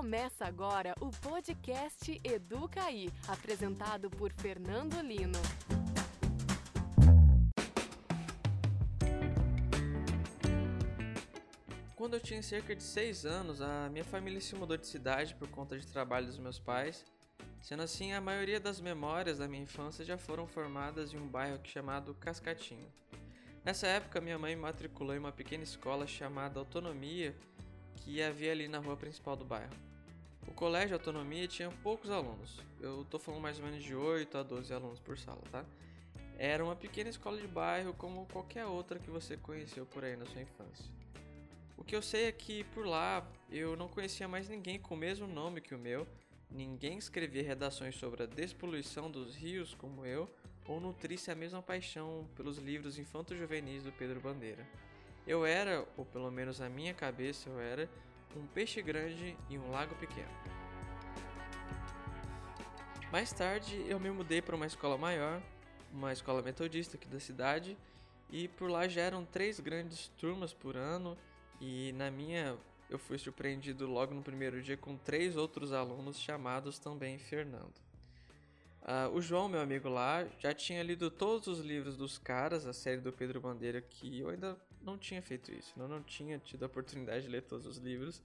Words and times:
Começa 0.00 0.46
agora 0.46 0.94
o 0.98 1.10
podcast 1.10 2.18
Educaí, 2.24 3.12
apresentado 3.28 4.08
por 4.08 4.32
Fernando 4.32 4.98
Lino. 5.02 5.38
Quando 11.94 12.14
eu 12.14 12.20
tinha 12.20 12.42
cerca 12.42 12.74
de 12.74 12.82
6 12.82 13.26
anos, 13.26 13.60
a 13.60 13.90
minha 13.90 14.02
família 14.02 14.40
se 14.40 14.54
mudou 14.54 14.78
de 14.78 14.86
cidade 14.86 15.34
por 15.34 15.48
conta 15.48 15.78
de 15.78 15.86
trabalho 15.86 16.28
dos 16.28 16.38
meus 16.38 16.58
pais. 16.58 17.04
Sendo 17.60 17.82
assim, 17.82 18.14
a 18.14 18.22
maioria 18.22 18.58
das 18.58 18.80
memórias 18.80 19.36
da 19.36 19.46
minha 19.46 19.64
infância 19.64 20.02
já 20.02 20.16
foram 20.16 20.46
formadas 20.46 21.12
em 21.12 21.18
um 21.18 21.28
bairro 21.28 21.60
chamado 21.62 22.14
Cascatinho. 22.14 22.90
Nessa 23.62 23.86
época, 23.86 24.18
minha 24.18 24.38
mãe 24.38 24.56
matriculou 24.56 25.14
em 25.14 25.18
uma 25.18 25.30
pequena 25.30 25.62
escola 25.62 26.06
chamada 26.06 26.58
Autonomia, 26.58 27.36
que 27.96 28.22
havia 28.22 28.50
ali 28.50 28.66
na 28.66 28.78
rua 28.78 28.96
principal 28.96 29.36
do 29.36 29.44
bairro. 29.44 29.89
O 30.50 30.54
colégio 30.54 30.96
Autonomia 30.96 31.48
tinha 31.48 31.70
poucos 31.82 32.10
alunos, 32.10 32.60
eu 32.80 33.06
tô 33.08 33.18
falando 33.18 33.40
mais 33.40 33.58
ou 33.58 33.64
menos 33.64 33.82
de 33.82 33.94
8 33.94 34.36
a 34.36 34.42
12 34.42 34.74
alunos 34.74 34.98
por 34.98 35.16
sala, 35.16 35.40
tá? 35.50 35.64
Era 36.36 36.62
uma 36.64 36.76
pequena 36.76 37.08
escola 37.08 37.38
de 37.40 37.46
bairro 37.46 37.94
como 37.94 38.26
qualquer 38.26 38.66
outra 38.66 38.98
que 38.98 39.08
você 39.08 39.36
conheceu 39.36 39.86
por 39.86 40.04
aí 40.04 40.16
na 40.16 40.26
sua 40.26 40.42
infância. 40.42 40.84
O 41.78 41.84
que 41.84 41.96
eu 41.96 42.02
sei 42.02 42.24
é 42.24 42.32
que 42.32 42.64
por 42.64 42.84
lá 42.84 43.26
eu 43.50 43.76
não 43.76 43.88
conhecia 43.88 44.28
mais 44.28 44.48
ninguém 44.48 44.78
com 44.78 44.94
o 44.94 44.98
mesmo 44.98 45.26
nome 45.26 45.60
que 45.60 45.74
o 45.74 45.78
meu, 45.78 46.06
ninguém 46.50 46.98
escrevia 46.98 47.42
redações 47.42 47.94
sobre 47.94 48.24
a 48.24 48.26
despoluição 48.26 49.10
dos 49.10 49.34
rios 49.34 49.74
como 49.74 50.04
eu, 50.04 50.28
ou 50.66 50.80
nutrisse 50.80 51.30
a 51.30 51.34
mesma 51.34 51.62
paixão 51.62 52.28
pelos 52.36 52.58
livros 52.58 52.98
infanto-juvenis 52.98 53.82
do 53.82 53.92
Pedro 53.92 54.20
Bandeira. 54.20 54.66
Eu 55.26 55.46
era, 55.46 55.86
ou 55.96 56.04
pelo 56.04 56.30
menos 56.30 56.58
na 56.58 56.68
minha 56.68 56.92
cabeça 56.92 57.48
eu 57.48 57.58
era, 57.58 57.88
um 58.36 58.46
peixe 58.46 58.80
grande 58.82 59.36
e 59.48 59.58
um 59.58 59.70
lago 59.70 59.94
pequeno. 59.96 60.30
Mais 63.10 63.32
tarde 63.32 63.84
eu 63.88 63.98
me 63.98 64.10
mudei 64.10 64.40
para 64.40 64.54
uma 64.54 64.66
escola 64.66 64.96
maior, 64.96 65.42
uma 65.92 66.12
escola 66.12 66.42
metodista 66.42 66.96
aqui 66.96 67.08
da 67.08 67.18
cidade, 67.18 67.76
e 68.30 68.46
por 68.46 68.70
lá 68.70 68.86
já 68.86 69.02
eram 69.02 69.24
três 69.24 69.58
grandes 69.58 70.08
turmas 70.16 70.52
por 70.52 70.76
ano, 70.76 71.18
e 71.60 71.92
na 71.96 72.10
minha 72.10 72.56
eu 72.88 72.98
fui 72.98 73.18
surpreendido 73.18 73.86
logo 73.86 74.14
no 74.14 74.22
primeiro 74.22 74.62
dia 74.62 74.76
com 74.76 74.96
três 74.96 75.36
outros 75.36 75.72
alunos 75.72 76.18
chamados 76.18 76.78
também 76.78 77.18
Fernando. 77.18 77.89
Uh, 78.82 79.14
o 79.14 79.20
João, 79.20 79.48
meu 79.48 79.60
amigo 79.60 79.88
lá, 79.88 80.26
já 80.38 80.54
tinha 80.54 80.82
lido 80.82 81.10
todos 81.10 81.46
os 81.48 81.60
livros 81.60 81.96
dos 81.96 82.18
caras, 82.18 82.66
a 82.66 82.72
série 82.72 83.00
do 83.00 83.12
Pedro 83.12 83.40
Bandeira, 83.40 83.80
que 83.80 84.18
eu 84.18 84.30
ainda 84.30 84.56
não 84.80 84.96
tinha 84.96 85.20
feito 85.20 85.52
isso, 85.52 85.74
eu 85.76 85.86
não 85.86 86.02
tinha 86.02 86.38
tido 86.38 86.62
a 86.62 86.66
oportunidade 86.66 87.24
de 87.24 87.28
ler 87.28 87.42
todos 87.42 87.66
os 87.66 87.76
livros, 87.76 88.22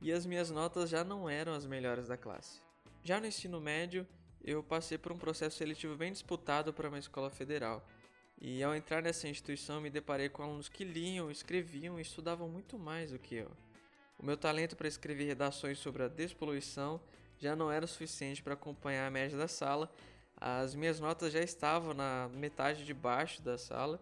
e 0.00 0.12
as 0.12 0.26
minhas 0.26 0.50
notas 0.50 0.90
já 0.90 1.02
não 1.02 1.28
eram 1.28 1.54
as 1.54 1.64
melhores 1.64 2.08
da 2.08 2.16
classe. 2.16 2.60
Já 3.02 3.18
no 3.18 3.26
ensino 3.26 3.58
médio, 3.58 4.06
eu 4.44 4.62
passei 4.62 4.98
por 4.98 5.12
um 5.12 5.18
processo 5.18 5.56
seletivo 5.56 5.96
bem 5.96 6.12
disputado 6.12 6.74
para 6.74 6.88
uma 6.88 6.98
escola 6.98 7.30
federal, 7.30 7.82
e 8.38 8.62
ao 8.62 8.74
entrar 8.74 9.02
nessa 9.02 9.26
instituição 9.26 9.80
me 9.80 9.88
deparei 9.88 10.28
com 10.28 10.42
alunos 10.42 10.68
que 10.68 10.84
liam, 10.84 11.30
escreviam 11.30 11.98
e 11.98 12.02
estudavam 12.02 12.48
muito 12.50 12.78
mais 12.78 13.12
do 13.12 13.18
que 13.18 13.34
eu. 13.34 13.50
O 14.18 14.24
meu 14.24 14.36
talento 14.36 14.76
para 14.76 14.88
escrever 14.88 15.24
redações 15.24 15.78
sobre 15.78 16.02
a 16.02 16.08
despoluição 16.08 17.00
já 17.38 17.54
não 17.54 17.70
era 17.70 17.86
suficiente 17.86 18.42
para 18.42 18.54
acompanhar 18.54 19.06
a 19.06 19.10
média 19.10 19.36
da 19.36 19.48
sala. 19.48 19.90
As 20.36 20.74
minhas 20.74 21.00
notas 21.00 21.32
já 21.32 21.40
estavam 21.40 21.94
na 21.94 22.28
metade 22.32 22.84
de 22.84 22.92
baixo 22.92 23.42
da 23.42 23.56
sala 23.56 24.00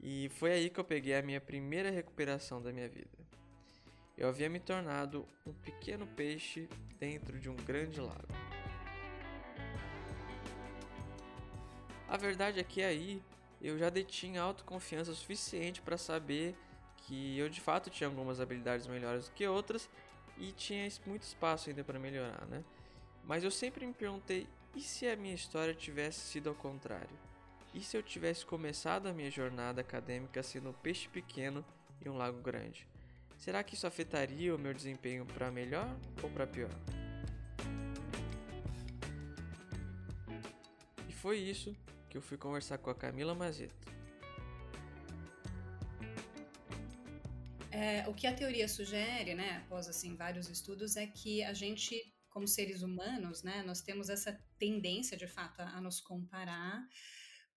e 0.00 0.28
foi 0.30 0.52
aí 0.52 0.70
que 0.70 0.78
eu 0.78 0.84
peguei 0.84 1.14
a 1.14 1.22
minha 1.22 1.40
primeira 1.40 1.90
recuperação 1.90 2.60
da 2.60 2.72
minha 2.72 2.88
vida. 2.88 3.18
Eu 4.16 4.28
havia 4.28 4.48
me 4.48 4.60
tornado 4.60 5.26
um 5.46 5.52
pequeno 5.52 6.06
peixe 6.06 6.68
dentro 6.98 7.40
de 7.40 7.48
um 7.48 7.56
grande 7.56 8.00
lago. 8.00 8.28
A 12.06 12.16
verdade 12.16 12.60
é 12.60 12.64
que 12.64 12.82
aí 12.82 13.22
eu 13.60 13.78
já 13.78 13.88
detinha 13.88 14.42
autoconfiança 14.42 15.14
suficiente 15.14 15.80
para 15.80 15.96
saber 15.96 16.54
que 16.98 17.38
eu 17.38 17.48
de 17.48 17.60
fato 17.60 17.90
tinha 17.90 18.06
algumas 18.06 18.40
habilidades 18.40 18.86
melhores 18.86 19.26
do 19.26 19.32
que 19.32 19.46
outras 19.46 19.88
e 20.38 20.52
tinha 20.52 20.88
muito 21.06 21.22
espaço 21.22 21.68
ainda 21.68 21.84
para 21.84 21.98
melhorar, 21.98 22.46
né? 22.46 22.62
Mas 23.24 23.44
eu 23.44 23.50
sempre 23.50 23.86
me 23.86 23.92
perguntei: 23.92 24.46
e 24.74 24.80
se 24.80 25.08
a 25.08 25.16
minha 25.16 25.34
história 25.34 25.74
tivesse 25.74 26.20
sido 26.20 26.48
ao 26.48 26.54
contrário? 26.54 27.16
E 27.72 27.80
se 27.80 27.96
eu 27.96 28.02
tivesse 28.02 28.46
começado 28.46 29.06
a 29.06 29.12
minha 29.12 29.30
jornada 29.30 29.80
acadêmica 29.80 30.42
sendo 30.42 30.70
um 30.70 30.72
peixe 30.72 31.08
pequeno 31.08 31.64
e 32.04 32.08
um 32.08 32.16
lago 32.16 32.40
grande? 32.40 32.86
Será 33.36 33.62
que 33.64 33.74
isso 33.74 33.86
afetaria 33.86 34.54
o 34.54 34.58
meu 34.58 34.72
desempenho 34.72 35.26
para 35.26 35.50
melhor 35.50 35.94
ou 36.22 36.30
para 36.30 36.46
pior? 36.46 36.70
E 41.08 41.12
foi 41.12 41.38
isso 41.38 41.76
que 42.08 42.16
eu 42.16 42.22
fui 42.22 42.36
conversar 42.36 42.78
com 42.78 42.90
a 42.90 42.94
Camila 42.94 43.34
Mazeto. 43.34 43.83
É, 47.74 48.08
o 48.08 48.14
que 48.14 48.28
a 48.28 48.32
teoria 48.32 48.68
sugere, 48.68 49.34
né, 49.34 49.56
após 49.64 49.88
assim 49.88 50.14
vários 50.14 50.48
estudos, 50.48 50.94
é 50.96 51.08
que 51.08 51.42
a 51.42 51.52
gente, 51.52 52.14
como 52.30 52.46
seres 52.46 52.82
humanos, 52.82 53.42
né, 53.42 53.64
nós 53.64 53.80
temos 53.82 54.08
essa 54.08 54.32
tendência, 54.56 55.16
de 55.16 55.26
fato, 55.26 55.58
a, 55.58 55.70
a 55.70 55.80
nos 55.80 56.00
comparar 56.00 56.88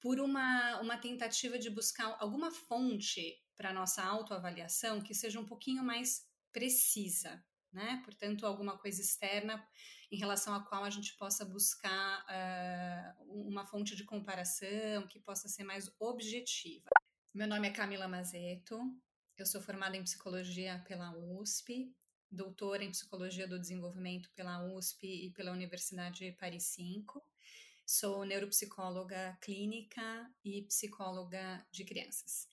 por 0.02 0.20
uma, 0.20 0.82
uma 0.82 0.98
tentativa 0.98 1.60
de 1.60 1.70
buscar 1.70 2.18
alguma 2.20 2.50
fonte 2.50 3.38
para 3.56 3.72
nossa 3.72 4.04
autoavaliação 4.04 5.02
que 5.02 5.14
seja 5.14 5.40
um 5.40 5.46
pouquinho 5.46 5.84
mais 5.84 6.28
precisa, 6.52 7.44
né? 7.72 8.02
Portanto, 8.04 8.48
alguma 8.48 8.76
coisa 8.76 9.00
externa 9.00 9.64
em 10.12 10.18
relação 10.18 10.56
à 10.56 10.64
qual 10.64 10.84
a 10.84 10.90
gente 10.90 11.16
possa 11.16 11.46
buscar 11.46 12.26
uh, 12.26 13.48
uma 13.48 13.66
fonte 13.66 13.96
de 13.96 14.04
comparação 14.04 15.06
que 15.08 15.20
possa 15.20 15.48
ser 15.48 15.64
mais 15.64 15.92
objetiva. 16.00 16.90
Meu 17.36 17.48
nome 17.48 17.68
é 17.68 17.72
Camila 17.72 18.08
Mazeto, 18.08 18.80
eu 19.38 19.46
sou 19.46 19.62
formada 19.62 19.96
em 19.96 20.04
psicologia 20.04 20.84
pela 20.88 21.16
USP, 21.16 21.94
doutora 22.30 22.84
em 22.84 22.90
psicologia 22.90 23.48
do 23.48 23.60
desenvolvimento 23.60 24.32
pela 24.32 24.64
USP 24.74 25.28
e 25.28 25.32
pela 25.32 25.52
Universidade 25.52 26.36
Paris 26.40 26.64
5. 26.64 27.24
Sou 27.86 28.26
neuropsicóloga 28.26 29.38
clínica 29.40 30.28
e 30.44 30.64
psicóloga 30.64 31.64
de 31.72 31.86
crianças. 31.86 32.50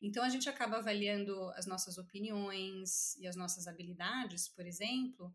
Então 0.00 0.24
a 0.24 0.30
gente 0.30 0.48
acaba 0.48 0.78
avaliando 0.78 1.50
as 1.50 1.66
nossas 1.66 1.98
opiniões 1.98 3.14
e 3.16 3.26
as 3.26 3.36
nossas 3.36 3.68
habilidades, 3.68 4.48
por 4.48 4.66
exemplo, 4.66 5.34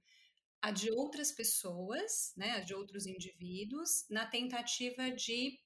a 0.59 0.71
de 0.71 0.91
outras 0.91 1.31
pessoas, 1.31 2.33
né, 2.35 2.53
a 2.53 2.59
de 2.61 2.73
outros 2.73 3.05
indivíduos, 3.05 4.05
na 4.09 4.25
tentativa 4.25 5.11
de 5.11 5.59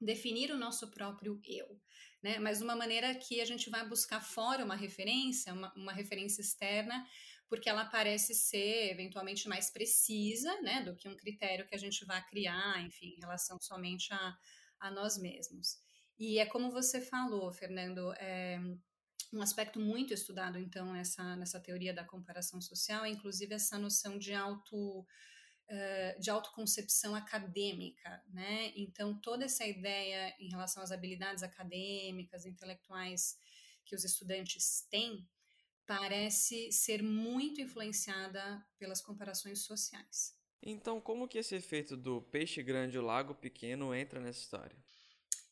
definir 0.00 0.52
o 0.52 0.58
nosso 0.58 0.88
próprio 0.92 1.40
eu 1.44 1.80
né? 2.22 2.38
Mas 2.38 2.62
uma 2.62 2.76
maneira 2.76 3.14
que 3.14 3.40
a 3.40 3.44
gente 3.44 3.68
vai 3.68 3.86
buscar 3.86 4.20
fora 4.20 4.64
uma 4.64 4.76
referência, 4.76 5.52
uma, 5.52 5.72
uma 5.74 5.92
referência 5.92 6.40
externa, 6.40 7.04
porque 7.48 7.68
ela 7.68 7.84
parece 7.84 8.34
ser 8.34 8.90
eventualmente 8.90 9.48
mais 9.48 9.70
precisa, 9.70 10.58
né, 10.62 10.82
do 10.82 10.96
que 10.96 11.08
um 11.08 11.16
critério 11.16 11.66
que 11.66 11.74
a 11.74 11.78
gente 11.78 12.04
vai 12.06 12.24
criar, 12.26 12.80
enfim, 12.82 13.14
em 13.16 13.20
relação 13.20 13.60
somente 13.60 14.12
a, 14.14 14.36
a 14.80 14.90
nós 14.90 15.18
mesmos. 15.18 15.76
E 16.18 16.38
é 16.38 16.46
como 16.46 16.70
você 16.70 17.00
falou, 17.00 17.52
Fernando, 17.52 18.12
é, 18.14 18.58
um 19.32 19.42
aspecto 19.42 19.80
muito 19.80 20.14
estudado, 20.14 20.58
então, 20.58 20.92
nessa, 20.92 21.36
nessa 21.36 21.60
teoria 21.60 21.92
da 21.92 22.04
comparação 22.04 22.60
social 22.60 23.04
é, 23.04 23.10
inclusive, 23.10 23.54
essa 23.54 23.78
noção 23.78 24.18
de 24.18 24.32
auto 24.32 25.06
de 26.18 26.30
autoconcepção 26.30 27.14
acadêmica, 27.14 28.22
né? 28.28 28.72
Então, 28.76 29.18
toda 29.20 29.44
essa 29.44 29.66
ideia 29.66 30.34
em 30.38 30.48
relação 30.48 30.82
às 30.82 30.92
habilidades 30.92 31.42
acadêmicas, 31.42 32.44
intelectuais 32.44 33.38
que 33.84 33.94
os 33.94 34.04
estudantes 34.04 34.86
têm, 34.90 35.26
parece 35.86 36.70
ser 36.70 37.02
muito 37.02 37.60
influenciada 37.60 38.64
pelas 38.78 39.00
comparações 39.00 39.64
sociais. 39.64 40.36
Então, 40.62 41.00
como 41.00 41.26
que 41.26 41.38
esse 41.38 41.56
efeito 41.56 41.96
do 41.96 42.22
peixe 42.22 42.62
grande 42.62 42.96
e 42.96 43.00
o 43.00 43.02
lago 43.02 43.34
pequeno 43.34 43.94
entra 43.94 44.20
nessa 44.20 44.40
história? 44.40 44.76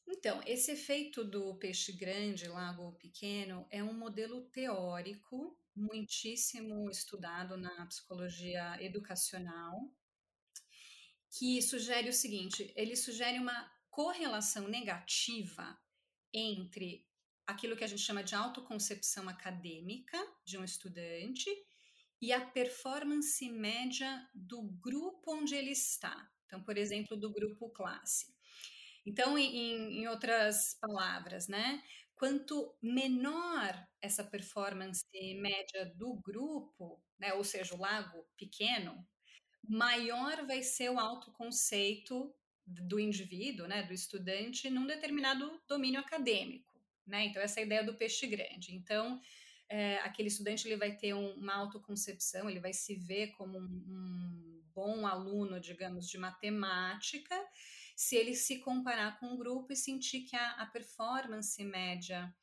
Então, 0.06 0.40
esse 0.46 0.72
efeito 0.72 1.24
do 1.24 1.54
peixe 1.56 1.92
grande, 1.92 2.46
lago 2.46 2.92
pequeno, 2.92 3.66
é 3.70 3.82
um 3.82 3.92
modelo 3.92 4.42
teórico 4.50 5.58
muitíssimo 5.74 6.90
estudado 6.90 7.56
na 7.56 7.86
psicologia 7.86 8.76
educacional, 8.82 9.90
que 11.30 11.60
sugere 11.62 12.08
o 12.08 12.12
seguinte: 12.12 12.72
ele 12.76 12.96
sugere 12.96 13.38
uma 13.38 13.70
correlação 13.90 14.68
negativa 14.68 15.78
entre 16.32 17.06
aquilo 17.46 17.76
que 17.76 17.84
a 17.84 17.86
gente 17.86 18.02
chama 18.02 18.22
de 18.22 18.34
autoconcepção 18.34 19.28
acadêmica 19.28 20.18
de 20.44 20.56
um 20.56 20.64
estudante 20.64 21.50
e 22.20 22.32
a 22.32 22.40
performance 22.40 23.48
média 23.50 24.28
do 24.34 24.62
grupo 24.62 25.34
onde 25.34 25.54
ele 25.54 25.70
está. 25.70 26.30
Então, 26.46 26.62
por 26.62 26.76
exemplo, 26.76 27.16
do 27.16 27.32
grupo 27.32 27.70
classe. 27.70 28.34
Então, 29.06 29.38
em, 29.38 30.02
em 30.02 30.08
outras 30.08 30.76
palavras, 30.80 31.48
né? 31.48 31.82
quanto 32.20 32.76
menor 32.82 33.82
essa 33.98 34.22
performance 34.22 35.02
média 35.40 35.86
do 35.96 36.20
grupo, 36.22 37.02
né, 37.18 37.32
ou 37.32 37.42
seja, 37.42 37.74
o 37.74 37.78
lago 37.78 38.26
pequeno, 38.36 39.08
maior 39.68 40.46
vai 40.46 40.62
ser 40.62 40.90
o 40.90 40.98
autoconceito 40.98 42.34
do 42.66 43.00
indivíduo, 43.00 43.66
né, 43.66 43.82
do 43.82 43.92
estudante, 43.92 44.70
num 44.70 44.86
determinado 44.86 45.60
domínio 45.66 46.00
acadêmico. 46.00 46.70
Né? 47.06 47.26
Então, 47.26 47.42
essa 47.42 47.60
é 47.60 47.64
ideia 47.64 47.82
do 47.82 47.94
peixe 47.94 48.26
grande. 48.26 48.74
Então, 48.74 49.20
é, 49.68 49.98
aquele 49.98 50.28
estudante 50.28 50.66
ele 50.66 50.76
vai 50.76 50.96
ter 50.96 51.14
um, 51.14 51.34
uma 51.34 51.54
autoconcepção, 51.54 52.48
ele 52.48 52.60
vai 52.60 52.72
se 52.72 52.94
ver 52.94 53.28
como 53.32 53.58
um, 53.58 53.62
um 53.62 54.62
bom 54.74 55.06
aluno, 55.06 55.60
digamos, 55.60 56.08
de 56.08 56.18
matemática, 56.18 57.36
se 57.96 58.16
ele 58.16 58.34
se 58.34 58.60
comparar 58.60 59.18
com 59.18 59.26
um 59.26 59.36
grupo 59.36 59.72
e 59.72 59.76
sentir 59.76 60.22
que 60.22 60.36
a, 60.36 60.52
a 60.52 60.66
performance 60.66 61.62
média 61.64 62.34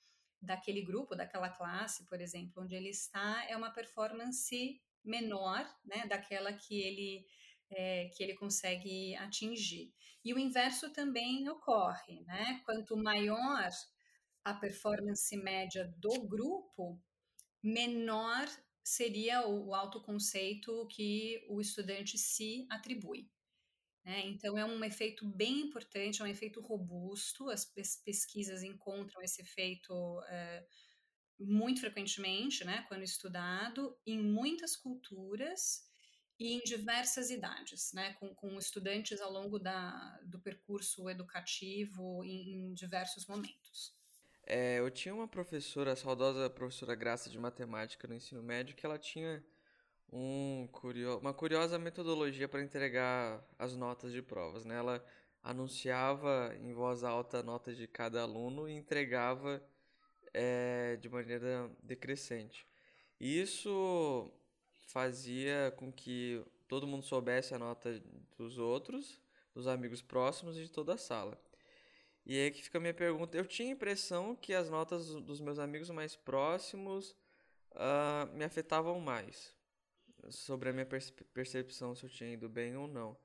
daquele 0.42 0.82
grupo, 0.82 1.16
daquela 1.16 1.50
classe, 1.50 2.06
por 2.06 2.22
exemplo, 2.22 2.64
onde 2.64 2.76
ele 2.76 2.90
está, 2.90 3.44
é 3.50 3.58
uma 3.58 3.72
performance 3.72 4.80
menor, 5.04 5.66
né, 5.86 6.06
daquela 6.08 6.54
que 6.54 6.82
ele 6.82 7.26
é, 7.70 8.10
que 8.16 8.24
ele 8.24 8.34
consegue 8.36 9.16
atingir. 9.16 9.94
E 10.24 10.34
o 10.34 10.40
inverso 10.40 10.92
também 10.92 11.48
ocorre, 11.50 12.22
né? 12.22 12.62
Quanto 12.66 12.96
maior 12.96 13.70
a 14.44 14.54
performance 14.54 15.36
média 15.36 15.94
do 15.98 16.28
grupo, 16.28 17.02
menor 17.62 18.48
seria 18.84 19.46
o 19.46 19.74
autoconceito 19.74 20.88
que 20.88 21.46
o 21.50 21.60
estudante 21.60 22.18
se 22.18 22.66
atribui. 22.70 23.30
Né? 24.06 24.26
Então, 24.28 24.58
é 24.58 24.64
um 24.64 24.82
efeito 24.86 25.28
bem 25.28 25.60
importante, 25.60 26.22
é 26.22 26.24
um 26.24 26.30
efeito 26.30 26.62
robusto, 26.62 27.50
as 27.50 27.66
pesquisas 28.06 28.64
encontram 28.64 29.22
esse 29.22 29.42
efeito 29.42 29.94
é, 30.30 30.66
muito 31.40 31.82
frequentemente, 31.82 32.64
né, 32.64 32.86
quando 32.88 33.04
estudado, 33.04 33.98
em 34.06 34.22
muitas 34.22 34.76
culturas 34.76 35.86
e 36.40 36.54
em 36.54 36.60
diversas 36.60 37.30
idades, 37.30 37.92
né, 37.94 38.14
com, 38.20 38.34
com 38.36 38.58
estudantes 38.58 39.20
ao 39.22 39.32
longo 39.32 39.60
da, 39.60 40.20
do 40.24 40.40
percurso 40.40 41.10
educativo 41.10 42.24
em, 42.24 42.70
em 42.70 42.74
diversos 42.74 43.26
momentos. 43.28 43.96
É, 44.46 44.80
eu 44.80 44.90
tinha 44.90 45.14
uma 45.14 45.28
professora, 45.28 45.92
a 45.92 45.96
saudosa 45.96 46.50
professora 46.50 46.96
Graça 46.96 47.30
de 47.30 47.38
Matemática 47.38 48.08
no 48.08 48.16
ensino 48.16 48.42
médio, 48.42 48.76
que 48.76 48.86
ela 48.86 48.98
tinha 48.98 49.44
um 50.10 50.70
curio... 50.72 51.18
uma 51.18 51.34
curiosa 51.34 51.78
metodologia 51.78 52.48
para 52.48 52.64
entregar 52.64 53.46
as 53.60 53.76
notas 53.76 54.14
de 54.14 54.22
provas. 54.22 54.64
Né? 54.64 54.76
Ela 54.76 55.06
anunciava 55.44 56.56
em 56.62 56.74
voz 56.74 57.04
alta 57.04 57.40
a 57.40 57.44
nota 57.44 57.74
de 57.74 57.88
cada 57.88 58.22
aluno 58.22 58.70
e 58.70 58.74
entregava 58.74 59.62
é, 60.34 60.98
de 60.98 61.10
maneira 61.10 61.70
decrescente. 61.82 62.68
Isso 63.20 64.32
fazia 64.88 65.74
com 65.78 65.92
que 65.92 66.44
todo 66.68 66.88
mundo 66.88 67.04
soubesse 67.04 67.54
a 67.54 67.60
nota 67.60 68.02
dos 68.38 68.58
outros, 68.58 69.22
dos 69.54 69.68
amigos 69.68 70.02
próximos 70.02 70.58
e 70.58 70.64
de 70.64 70.72
toda 70.72 70.94
a 70.94 70.98
sala. 70.98 71.40
E 72.26 72.38
aí 72.38 72.52
que 72.52 72.64
fica 72.64 72.78
a 72.78 72.82
minha 72.82 72.94
pergunta. 72.94 73.38
Eu 73.38 73.46
tinha 73.46 73.70
a 73.70 73.72
impressão 73.72 74.36
que 74.36 74.54
as 74.54 74.70
notas 74.70 75.08
dos 75.08 75.40
meus 75.40 75.60
amigos 75.60 75.90
mais 75.90 76.16
próximos 76.16 77.16
uh, 77.72 78.28
me 78.34 78.44
afetavam 78.44 79.00
mais 79.00 79.56
sobre 80.30 80.70
a 80.70 80.74
minha 80.74 80.88
percepção 81.34 81.96
se 81.96 82.06
eu 82.06 82.10
tinha 82.10 82.34
ido 82.34 82.50
bem 82.50 82.76
ou 82.76 82.88
não. 82.88 83.18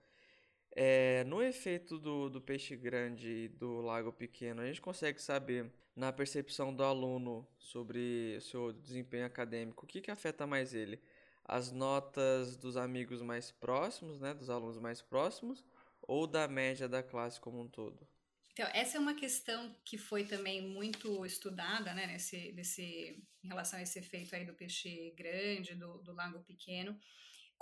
É, 0.75 1.23
no 1.25 1.43
efeito 1.43 1.99
do, 1.99 2.31
do 2.31 2.41
peixe 2.41 2.77
grande 2.77 3.29
e 3.29 3.49
do 3.49 3.81
lago 3.81 4.13
pequeno, 4.13 4.63
a 4.63 4.67
gente 4.67 4.81
consegue 4.81 5.21
saber 5.21 5.71
na 5.95 6.13
percepção 6.13 6.75
do 6.75 6.83
aluno 6.83 7.47
sobre 7.59 8.37
o 8.39 8.41
seu 8.41 8.73
desempenho 8.73 9.27
acadêmico 9.27 9.85
o 9.85 9.89
que, 9.89 10.01
que 10.01 10.11
afeta 10.11 10.47
mais 10.47 10.75
ele? 10.75 11.01
As 11.45 11.71
notas 11.71 12.57
dos 12.57 12.77
amigos 12.77 13.21
mais 13.21 13.51
próximos, 13.51 14.21
né, 14.21 14.33
dos 14.33 14.49
alunos 14.49 14.79
mais 14.79 15.03
próximos, 15.03 15.65
ou 16.01 16.27
da 16.27 16.47
média 16.47 16.89
da 16.89 17.03
classe 17.03 17.41
como 17.41 17.61
um 17.61 17.69
todo? 17.69 18.07
Então, 18.53 18.69
essa 18.73 18.97
é 18.97 19.01
uma 19.01 19.15
questão 19.15 19.75
que 19.85 19.97
foi 19.99 20.25
também 20.25 20.61
muito 20.69 21.25
estudada, 21.25 21.93
né, 21.95 22.07
nesse, 22.07 22.53
nesse, 22.53 23.23
em 23.43 23.49
relação 23.49 23.79
a 23.79 23.83
esse 23.83 23.99
efeito 23.99 24.35
aí 24.37 24.45
do 24.45 24.55
peixe 24.55 25.13
grande, 25.17 25.75
do, 25.75 25.99
do 25.99 26.13
lago 26.13 26.41
pequeno 26.41 26.99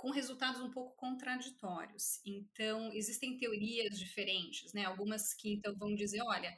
com 0.01 0.09
resultados 0.09 0.59
um 0.59 0.71
pouco 0.71 0.95
contraditórios. 0.95 2.19
Então, 2.25 2.91
existem 2.91 3.37
teorias 3.37 3.99
diferentes, 3.99 4.73
né? 4.73 4.83
Algumas 4.85 5.31
que 5.31 5.53
então 5.53 5.77
vão 5.77 5.93
dizer, 5.93 6.23
olha, 6.23 6.57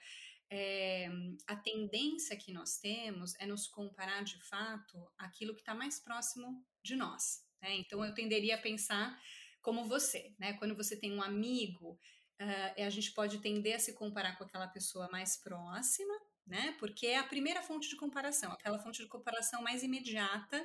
é, 0.49 1.09
a 1.47 1.55
tendência 1.55 2.37
que 2.37 2.51
nós 2.51 2.77
temos 2.77 3.33
é 3.39 3.45
nos 3.45 3.67
comparar 3.67 4.23
de 4.23 4.39
fato 4.43 5.11
aquilo 5.17 5.53
que 5.55 5.61
está 5.61 5.73
mais 5.73 5.99
próximo 5.99 6.63
de 6.83 6.95
nós. 6.95 7.43
Né? 7.61 7.75
Então, 7.77 8.03
eu 8.03 8.13
tenderia 8.13 8.55
a 8.55 8.61
pensar 8.61 9.19
como 9.61 9.85
você, 9.85 10.35
né? 10.37 10.53
Quando 10.53 10.75
você 10.75 10.95
tem 10.95 11.13
um 11.13 11.23
amigo, 11.23 11.97
uh, 12.41 12.83
a 12.85 12.89
gente 12.89 13.13
pode 13.13 13.39
tender 13.39 13.77
a 13.77 13.79
se 13.79 13.93
comparar 13.93 14.37
com 14.37 14.43
aquela 14.43 14.67
pessoa 14.67 15.09
mais 15.09 15.37
próxima, 15.37 16.13
né? 16.45 16.75
Porque 16.79 17.07
é 17.07 17.17
a 17.17 17.23
primeira 17.23 17.63
fonte 17.63 17.87
de 17.87 17.95
comparação, 17.95 18.51
aquela 18.51 18.77
fonte 18.77 19.01
de 19.01 19.07
comparação 19.07 19.63
mais 19.63 19.81
imediata 19.81 20.61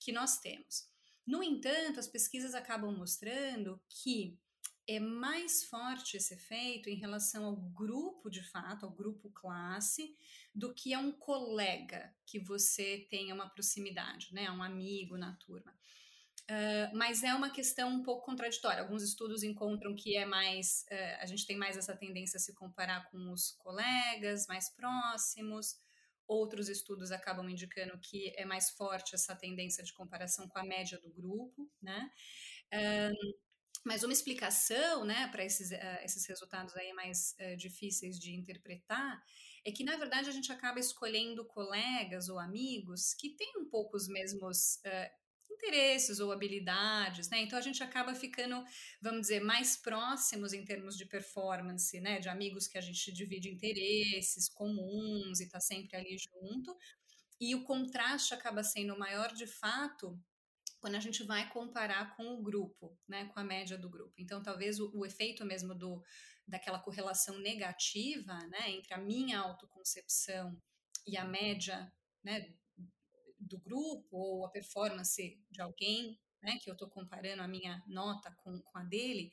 que 0.00 0.10
nós 0.10 0.38
temos. 0.38 0.88
No 1.24 1.42
entanto, 1.42 2.00
as 2.00 2.08
pesquisas 2.08 2.54
acabam 2.54 2.92
mostrando 2.92 3.80
que 3.88 4.36
é 4.86 4.98
mais 4.98 5.64
forte 5.64 6.16
esse 6.16 6.34
efeito 6.34 6.88
em 6.88 6.96
relação 6.96 7.44
ao 7.44 7.56
grupo 7.56 8.28
de 8.30 8.42
fato, 8.42 8.86
ao 8.86 8.92
grupo 8.92 9.30
classe, 9.30 10.16
do 10.54 10.74
que 10.74 10.92
a 10.92 10.98
um 10.98 11.12
colega 11.12 12.12
que 12.26 12.38
você 12.38 13.06
tenha 13.10 13.34
uma 13.34 13.48
proximidade, 13.48 14.32
né, 14.32 14.50
um 14.50 14.62
amigo 14.62 15.16
na 15.16 15.32
turma. 15.34 15.72
Uh, 16.50 16.96
mas 16.96 17.22
é 17.22 17.32
uma 17.32 17.48
questão 17.50 17.88
um 17.88 18.02
pouco 18.02 18.26
contraditória. 18.26 18.82
Alguns 18.82 19.04
estudos 19.04 19.44
encontram 19.44 19.94
que 19.94 20.16
é 20.16 20.24
mais, 20.24 20.84
uh, 20.90 21.22
a 21.22 21.26
gente 21.26 21.46
tem 21.46 21.56
mais 21.56 21.76
essa 21.76 21.96
tendência 21.96 22.38
a 22.38 22.40
se 22.40 22.52
comparar 22.54 23.08
com 23.08 23.30
os 23.30 23.52
colegas 23.52 24.48
mais 24.48 24.68
próximos. 24.68 25.78
Outros 26.26 26.68
estudos 26.68 27.12
acabam 27.12 27.48
indicando 27.48 27.96
que 27.98 28.32
é 28.36 28.44
mais 28.44 28.70
forte 28.70 29.14
essa 29.14 29.36
tendência 29.36 29.84
de 29.84 29.92
comparação 29.92 30.48
com 30.48 30.58
a 30.58 30.64
média 30.64 30.98
do 30.98 31.10
grupo, 31.10 31.70
né? 31.80 32.10
Um, 32.72 33.34
mas 33.84 34.02
uma 34.02 34.12
explicação, 34.12 35.04
né, 35.04 35.28
para 35.28 35.44
esses, 35.44 35.70
uh, 35.70 36.04
esses 36.04 36.26
resultados 36.26 36.76
aí 36.76 36.92
mais 36.92 37.34
uh, 37.40 37.56
difíceis 37.56 38.18
de 38.18 38.34
interpretar 38.34 39.22
é 39.64 39.70
que, 39.70 39.84
na 39.84 39.96
verdade, 39.96 40.28
a 40.28 40.32
gente 40.32 40.50
acaba 40.52 40.80
escolhendo 40.80 41.44
colegas 41.44 42.28
ou 42.28 42.38
amigos 42.38 43.14
que 43.14 43.30
têm 43.30 43.52
um 43.58 43.68
pouco 43.68 43.96
os 43.96 44.08
mesmos 44.08 44.76
uh, 44.86 45.20
interesses 45.50 46.20
ou 46.20 46.32
habilidades, 46.32 47.28
né? 47.28 47.40
Então 47.40 47.58
a 47.58 47.62
gente 47.62 47.82
acaba 47.82 48.14
ficando, 48.14 48.64
vamos 49.00 49.22
dizer, 49.22 49.40
mais 49.40 49.76
próximos 49.76 50.52
em 50.52 50.64
termos 50.64 50.96
de 50.96 51.04
performance, 51.04 52.00
né? 52.00 52.18
De 52.18 52.28
amigos 52.28 52.66
que 52.66 52.78
a 52.78 52.80
gente 52.80 53.12
divide 53.12 53.50
interesses 53.50 54.48
comuns 54.48 55.40
e 55.40 55.44
está 55.44 55.60
sempre 55.60 55.96
ali 55.96 56.16
junto. 56.18 56.74
E 57.38 57.54
o 57.54 57.64
contraste 57.64 58.34
acaba 58.34 58.62
sendo 58.62 58.98
maior 58.98 59.32
de 59.34 59.46
fato 59.46 60.18
quando 60.80 60.94
a 60.94 61.00
gente 61.00 61.22
vai 61.22 61.48
comparar 61.50 62.16
com 62.16 62.34
o 62.34 62.42
grupo, 62.42 62.98
né, 63.06 63.26
com 63.26 63.38
a 63.38 63.44
média 63.44 63.76
do 63.76 63.88
grupo. 63.88 64.14
Então, 64.18 64.42
talvez 64.42 64.80
o, 64.80 64.90
o, 64.94 65.04
efeito 65.04 65.44
mesmo 65.44 65.74
do, 65.74 66.02
daquela 66.48 66.78
correlação 66.78 67.38
negativa, 67.38 68.34
né, 68.48 68.70
entre 68.70 68.94
a 68.94 68.98
minha 68.98 69.38
autoconcepção 69.38 70.60
e 71.06 71.16
a 71.16 71.24
média, 71.24 71.92
né, 72.24 72.52
do 73.38 73.58
grupo 73.58 74.16
ou 74.16 74.46
a 74.46 74.50
performance 74.50 75.38
de 75.50 75.60
alguém, 75.60 76.18
né, 76.42 76.58
que 76.62 76.70
eu 76.70 76.72
estou 76.72 76.88
comparando 76.88 77.42
a 77.42 77.48
minha 77.48 77.82
nota 77.86 78.34
com, 78.42 78.60
com 78.62 78.78
a 78.78 78.84
dele, 78.84 79.32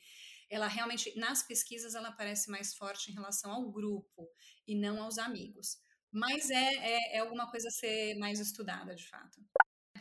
ela 0.50 0.66
realmente, 0.66 1.18
nas 1.18 1.42
pesquisas, 1.42 1.94
ela 1.94 2.12
parece 2.12 2.50
mais 2.50 2.74
forte 2.74 3.10
em 3.10 3.14
relação 3.14 3.50
ao 3.50 3.70
grupo 3.70 4.28
e 4.66 4.74
não 4.74 5.02
aos 5.02 5.18
amigos. 5.18 5.78
Mas 6.10 6.50
é, 6.50 6.74
é, 6.74 7.16
é 7.16 7.18
alguma 7.20 7.50
coisa 7.50 7.68
a 7.68 7.70
ser 7.70 8.14
mais 8.16 8.40
estudada, 8.40 8.94
de 8.94 9.06
fato. 9.08 9.42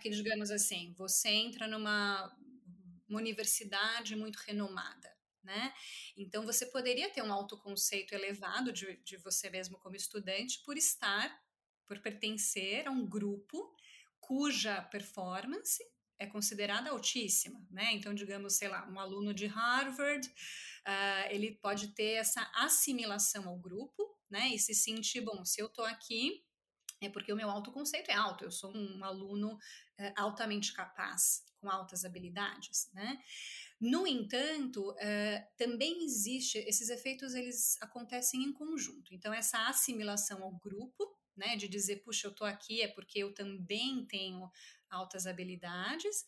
Digamos 0.10 0.52
assim, 0.52 0.94
você 0.98 1.30
entra 1.30 1.68
numa 1.68 2.36
uma 3.08 3.20
universidade 3.20 4.16
muito 4.16 4.38
renomada, 4.38 5.10
né? 5.42 5.74
Então, 6.16 6.46
você 6.46 6.66
poderia 6.66 7.10
ter 7.10 7.22
um 7.22 7.32
autoconceito 7.32 8.14
elevado 8.14 8.72
de, 8.72 8.98
de 8.98 9.18
você 9.18 9.50
mesmo 9.50 9.78
como 9.80 9.96
estudante 9.96 10.62
por 10.64 10.78
estar, 10.78 11.42
por 11.86 12.00
pertencer 12.00 12.88
a 12.88 12.92
um 12.92 13.08
grupo 13.08 13.74
cuja 14.20 14.82
performance 14.82 15.82
é 16.20 16.26
considerada 16.26 16.90
altíssima, 16.90 17.66
né? 17.70 17.94
Então, 17.94 18.14
digamos, 18.14 18.56
sei 18.56 18.68
lá, 18.68 18.88
um 18.90 19.00
aluno 19.00 19.34
de 19.34 19.46
Harvard, 19.46 20.28
uh, 20.28 21.30
ele 21.30 21.52
pode 21.52 21.90
ter 21.90 22.14
essa 22.14 22.42
assimilação 22.56 23.48
ao 23.48 23.58
grupo, 23.58 24.18
né? 24.30 24.50
E 24.50 24.60
se 24.60 24.74
sentir, 24.74 25.22
bom, 25.22 25.46
se 25.46 25.62
eu 25.62 25.70
tô 25.70 25.84
aqui, 25.84 26.44
é 27.00 27.08
porque 27.08 27.32
o 27.32 27.36
meu 27.36 27.50
autoconceito 27.50 28.10
é 28.10 28.16
alto, 28.16 28.44
eu 28.44 28.52
sou 28.52 28.76
um 28.76 29.04
aluno 29.04 29.60
altamente 30.16 30.74
capaz, 30.74 31.44
com 31.60 31.70
altas 31.70 32.06
habilidades, 32.06 32.90
né? 32.94 33.20
No 33.80 34.08
entanto, 34.08 34.92
uh, 34.92 35.56
também 35.56 36.04
existe, 36.04 36.58
esses 36.60 36.90
efeitos, 36.90 37.36
eles 37.36 37.78
acontecem 37.80 38.44
em 38.44 38.52
conjunto. 38.52 39.14
Então, 39.14 39.32
essa 39.32 39.68
assimilação 39.68 40.44
ao 40.44 40.52
grupo, 40.52 41.16
né, 41.36 41.56
de 41.56 41.68
dizer, 41.68 41.98
puxa, 41.98 42.28
eu 42.28 42.34
tô 42.34 42.44
aqui 42.44 42.82
é 42.82 42.88
porque 42.88 43.20
eu 43.20 43.32
também 43.34 44.04
tenho 44.06 44.50
altas 44.90 45.28
habilidades, 45.28 46.26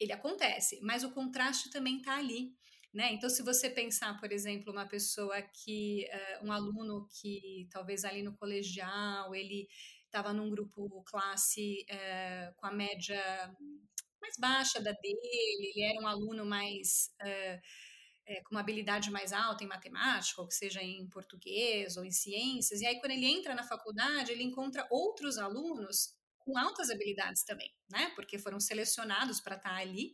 ele 0.00 0.12
acontece, 0.12 0.80
mas 0.82 1.04
o 1.04 1.12
contraste 1.12 1.70
também 1.70 1.98
está 1.98 2.16
ali. 2.16 2.52
Né? 2.92 3.12
Então, 3.12 3.30
se 3.30 3.42
você 3.42 3.70
pensar, 3.70 4.18
por 4.18 4.32
exemplo, 4.32 4.72
uma 4.72 4.84
pessoa 4.84 5.40
que, 5.40 6.08
uh, 6.42 6.46
um 6.46 6.50
aluno 6.50 7.06
que 7.20 7.68
talvez 7.70 8.04
ali 8.04 8.20
no 8.20 8.36
colegial 8.36 9.32
ele 9.32 9.68
estava 10.10 10.32
num 10.32 10.50
grupo 10.50 11.02
classe 11.04 11.86
uh, 11.90 12.54
com 12.56 12.66
a 12.66 12.72
média 12.72 13.20
mais 14.20 14.36
baixa 14.38 14.80
da 14.80 14.92
dele, 14.92 15.18
ele 15.22 15.82
era 15.82 16.00
um 16.00 16.06
aluno 16.06 16.44
mais 16.44 17.10
é, 17.22 17.60
com 18.44 18.54
uma 18.54 18.60
habilidade 18.60 19.10
mais 19.10 19.32
alta 19.32 19.64
em 19.64 19.66
matemática, 19.66 20.40
ou 20.40 20.46
que 20.46 20.54
seja 20.54 20.82
em 20.82 21.08
português 21.08 21.96
ou 21.96 22.04
em 22.04 22.12
ciências, 22.12 22.80
e 22.80 22.86
aí 22.86 23.00
quando 23.00 23.12
ele 23.12 23.26
entra 23.26 23.54
na 23.54 23.64
faculdade, 23.64 24.30
ele 24.30 24.44
encontra 24.44 24.86
outros 24.90 25.36
alunos 25.38 26.14
com 26.38 26.56
altas 26.56 26.90
habilidades 26.90 27.42
também, 27.42 27.72
né? 27.90 28.12
Porque 28.14 28.38
foram 28.38 28.60
selecionados 28.60 29.40
para 29.40 29.56
estar 29.56 29.70
tá 29.70 29.76
ali. 29.76 30.12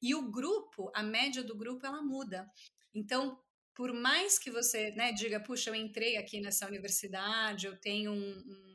E 0.00 0.14
o 0.14 0.30
grupo, 0.30 0.90
a 0.94 1.02
média 1.02 1.42
do 1.42 1.56
grupo, 1.56 1.84
ela 1.86 2.02
muda. 2.02 2.46
Então, 2.94 3.40
por 3.74 3.92
mais 3.92 4.38
que 4.38 4.50
você 4.50 4.92
né, 4.92 5.12
diga, 5.12 5.40
puxa, 5.40 5.70
eu 5.70 5.74
entrei 5.74 6.16
aqui 6.16 6.40
nessa 6.40 6.66
universidade, 6.66 7.66
eu 7.66 7.76
tenho 7.80 8.12
um, 8.12 8.16
um, 8.16 8.73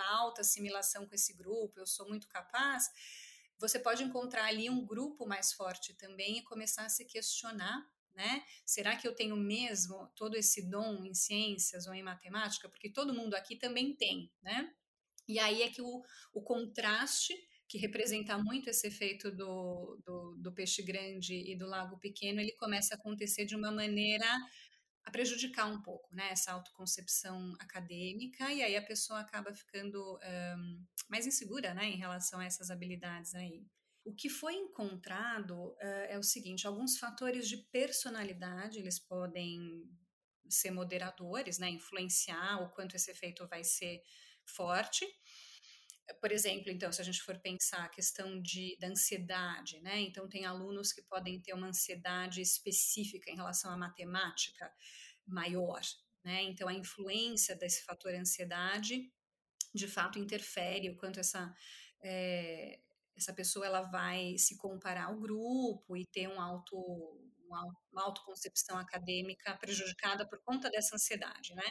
uma 0.00 0.18
alta 0.18 0.40
assimilação 0.40 1.06
com 1.06 1.14
esse 1.14 1.34
grupo, 1.34 1.78
eu 1.78 1.86
sou 1.86 2.08
muito 2.08 2.26
capaz, 2.28 2.90
você 3.58 3.78
pode 3.78 4.02
encontrar 4.02 4.46
ali 4.46 4.70
um 4.70 4.84
grupo 4.86 5.26
mais 5.26 5.52
forte 5.52 5.92
também 5.94 6.38
e 6.38 6.42
começar 6.42 6.86
a 6.86 6.88
se 6.88 7.04
questionar 7.04 7.86
né? 8.14 8.42
Será 8.66 8.96
que 8.96 9.06
eu 9.06 9.14
tenho 9.14 9.36
mesmo 9.36 10.08
todo 10.16 10.36
esse 10.36 10.68
dom 10.68 11.04
em 11.04 11.14
ciências 11.14 11.86
ou 11.86 11.94
em 11.94 12.02
matemática? 12.02 12.68
Porque 12.68 12.90
todo 12.90 13.14
mundo 13.14 13.34
aqui 13.34 13.56
também 13.56 13.94
tem, 13.94 14.30
né? 14.42 14.72
E 15.28 15.38
aí 15.38 15.62
é 15.62 15.70
que 15.70 15.80
o, 15.80 16.02
o 16.34 16.42
contraste, 16.42 17.34
que 17.68 17.78
representa 17.78 18.36
muito 18.36 18.68
esse 18.68 18.86
efeito 18.88 19.30
do, 19.30 19.98
do, 20.04 20.36
do 20.38 20.52
peixe 20.52 20.82
grande 20.82 21.34
e 21.34 21.56
do 21.56 21.66
lago 21.66 21.98
pequeno, 21.98 22.40
ele 22.40 22.52
começa 22.52 22.94
a 22.94 22.98
acontecer 22.98 23.44
de 23.44 23.54
uma 23.54 23.70
maneira 23.70 24.26
a 25.04 25.10
prejudicar 25.10 25.66
um 25.66 25.80
pouco, 25.82 26.14
né? 26.14 26.30
Essa 26.30 26.52
autoconcepção 26.52 27.54
acadêmica, 27.58 28.52
e 28.52 28.62
aí 28.62 28.76
a 28.76 28.82
pessoa 28.82 29.20
acaba 29.20 29.54
ficando 29.54 30.18
um, 30.58 30.86
mais 31.08 31.26
insegura, 31.26 31.74
né? 31.74 31.86
Em 31.86 31.96
relação 31.96 32.40
a 32.40 32.44
essas 32.44 32.70
habilidades 32.70 33.34
aí. 33.34 33.66
O 34.04 34.14
que 34.14 34.28
foi 34.28 34.54
encontrado 34.54 35.72
uh, 35.72 36.06
é 36.08 36.18
o 36.18 36.22
seguinte: 36.22 36.66
alguns 36.66 36.98
fatores 36.98 37.48
de 37.48 37.58
personalidade 37.70 38.78
eles 38.78 38.98
podem 38.98 39.88
ser 40.48 40.70
moderadores, 40.70 41.58
né, 41.58 41.70
influenciar 41.70 42.60
o 42.62 42.70
quanto 42.70 42.96
esse 42.96 43.10
efeito 43.10 43.46
vai 43.46 43.62
ser 43.62 44.02
forte. 44.44 45.06
Por 46.20 46.32
exemplo, 46.32 46.70
então, 46.70 46.90
se 46.90 47.00
a 47.00 47.04
gente 47.04 47.22
for 47.22 47.38
pensar 47.38 47.84
a 47.84 47.88
questão 47.88 48.40
de, 48.40 48.76
da 48.80 48.88
ansiedade, 48.88 49.80
né? 49.80 50.00
Então, 50.00 50.28
tem 50.28 50.44
alunos 50.44 50.92
que 50.92 51.02
podem 51.02 51.40
ter 51.40 51.52
uma 51.52 51.68
ansiedade 51.68 52.40
específica 52.40 53.30
em 53.30 53.36
relação 53.36 53.70
à 53.70 53.76
matemática 53.76 54.72
maior, 55.26 55.80
né? 56.24 56.42
Então, 56.42 56.68
a 56.68 56.74
influência 56.74 57.54
desse 57.54 57.84
fator 57.84 58.14
ansiedade, 58.14 59.12
de 59.74 59.86
fato, 59.86 60.18
interfere 60.18 60.90
o 60.90 60.96
quanto 60.96 61.20
essa, 61.20 61.54
é, 62.02 62.80
essa 63.16 63.32
pessoa 63.32 63.66
ela 63.66 63.82
vai 63.82 64.36
se 64.38 64.56
comparar 64.56 65.04
ao 65.04 65.18
grupo 65.18 65.96
e 65.96 66.06
ter 66.06 66.28
um 66.28 66.40
auto, 66.40 66.76
uma 67.92 68.02
autoconcepção 68.04 68.78
acadêmica 68.78 69.56
prejudicada 69.58 70.26
por 70.26 70.40
conta 70.42 70.70
dessa 70.70 70.94
ansiedade, 70.94 71.54
né? 71.54 71.64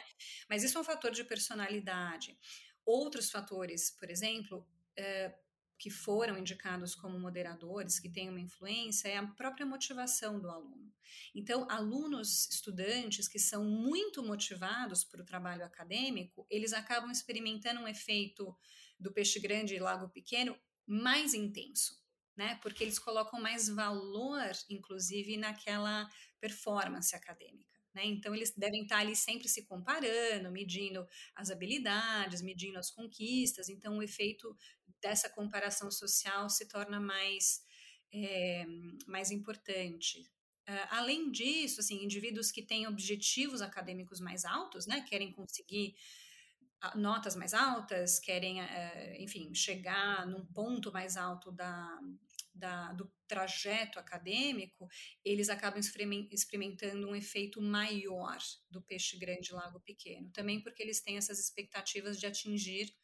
Mas 0.48 0.62
isso 0.62 0.76
é 0.78 0.80
um 0.80 0.84
fator 0.84 1.10
de 1.10 1.24
personalidade. 1.24 2.38
Outros 2.84 3.30
fatores, 3.30 3.90
por 3.90 4.10
exemplo, 4.10 4.66
é, 4.96 5.34
que 5.80 5.88
foram 5.88 6.36
indicados 6.36 6.94
como 6.94 7.18
moderadores, 7.18 7.98
que 7.98 8.10
têm 8.10 8.28
uma 8.28 8.38
influência, 8.38 9.08
é 9.08 9.16
a 9.16 9.26
própria 9.26 9.64
motivação 9.64 10.38
do 10.38 10.50
aluno. 10.50 10.92
Então, 11.34 11.66
alunos, 11.70 12.48
estudantes 12.50 13.26
que 13.26 13.38
são 13.38 13.64
muito 13.64 14.22
motivados 14.22 15.04
para 15.04 15.22
o 15.22 15.24
trabalho 15.24 15.64
acadêmico, 15.64 16.46
eles 16.50 16.74
acabam 16.74 17.10
experimentando 17.10 17.80
um 17.80 17.88
efeito 17.88 18.54
do 18.98 19.10
peixe 19.10 19.40
grande 19.40 19.74
e 19.74 19.78
lago 19.78 20.10
pequeno 20.10 20.54
mais 20.86 21.32
intenso, 21.32 21.98
né? 22.36 22.58
Porque 22.62 22.84
eles 22.84 22.98
colocam 22.98 23.40
mais 23.40 23.68
valor, 23.68 24.52
inclusive, 24.68 25.38
naquela 25.38 26.06
performance 26.38 27.16
acadêmica. 27.16 27.79
Né? 27.94 28.04
Então, 28.06 28.34
eles 28.34 28.52
devem 28.56 28.82
estar 28.82 28.98
ali 28.98 29.16
sempre 29.16 29.48
se 29.48 29.66
comparando, 29.66 30.50
medindo 30.50 31.06
as 31.34 31.50
habilidades, 31.50 32.42
medindo 32.42 32.78
as 32.78 32.90
conquistas. 32.90 33.68
Então, 33.68 33.98
o 33.98 34.02
efeito 34.02 34.56
dessa 35.00 35.28
comparação 35.28 35.90
social 35.90 36.48
se 36.48 36.68
torna 36.68 37.00
mais, 37.00 37.62
é, 38.12 38.64
mais 39.06 39.30
importante. 39.30 40.20
Uh, 40.68 40.86
além 40.90 41.32
disso, 41.32 41.80
assim, 41.80 42.04
indivíduos 42.04 42.52
que 42.52 42.62
têm 42.62 42.86
objetivos 42.86 43.60
acadêmicos 43.60 44.20
mais 44.20 44.44
altos, 44.44 44.86
né, 44.86 45.00
querem 45.08 45.32
conseguir 45.32 45.96
notas 46.94 47.36
mais 47.36 47.52
altas, 47.52 48.18
querem, 48.18 48.60
eh, 48.60 49.16
enfim, 49.20 49.54
chegar 49.54 50.26
num 50.26 50.44
ponto 50.46 50.90
mais 50.90 51.16
alto 51.16 51.52
da, 51.52 52.00
da, 52.54 52.92
do 52.92 53.10
trajeto 53.26 53.98
acadêmico, 53.98 54.88
eles 55.24 55.48
acabam 55.48 55.80
experimentando 56.30 57.08
um 57.08 57.14
efeito 57.14 57.60
maior 57.62 58.38
do 58.68 58.82
peixe 58.82 59.16
grande 59.16 59.52
lago 59.52 59.80
pequeno, 59.80 60.30
também 60.30 60.60
porque 60.60 60.82
eles 60.82 61.00
têm 61.00 61.16
essas 61.16 61.38
expectativas 61.38 62.18
de 62.18 62.26
atingir 62.26 62.94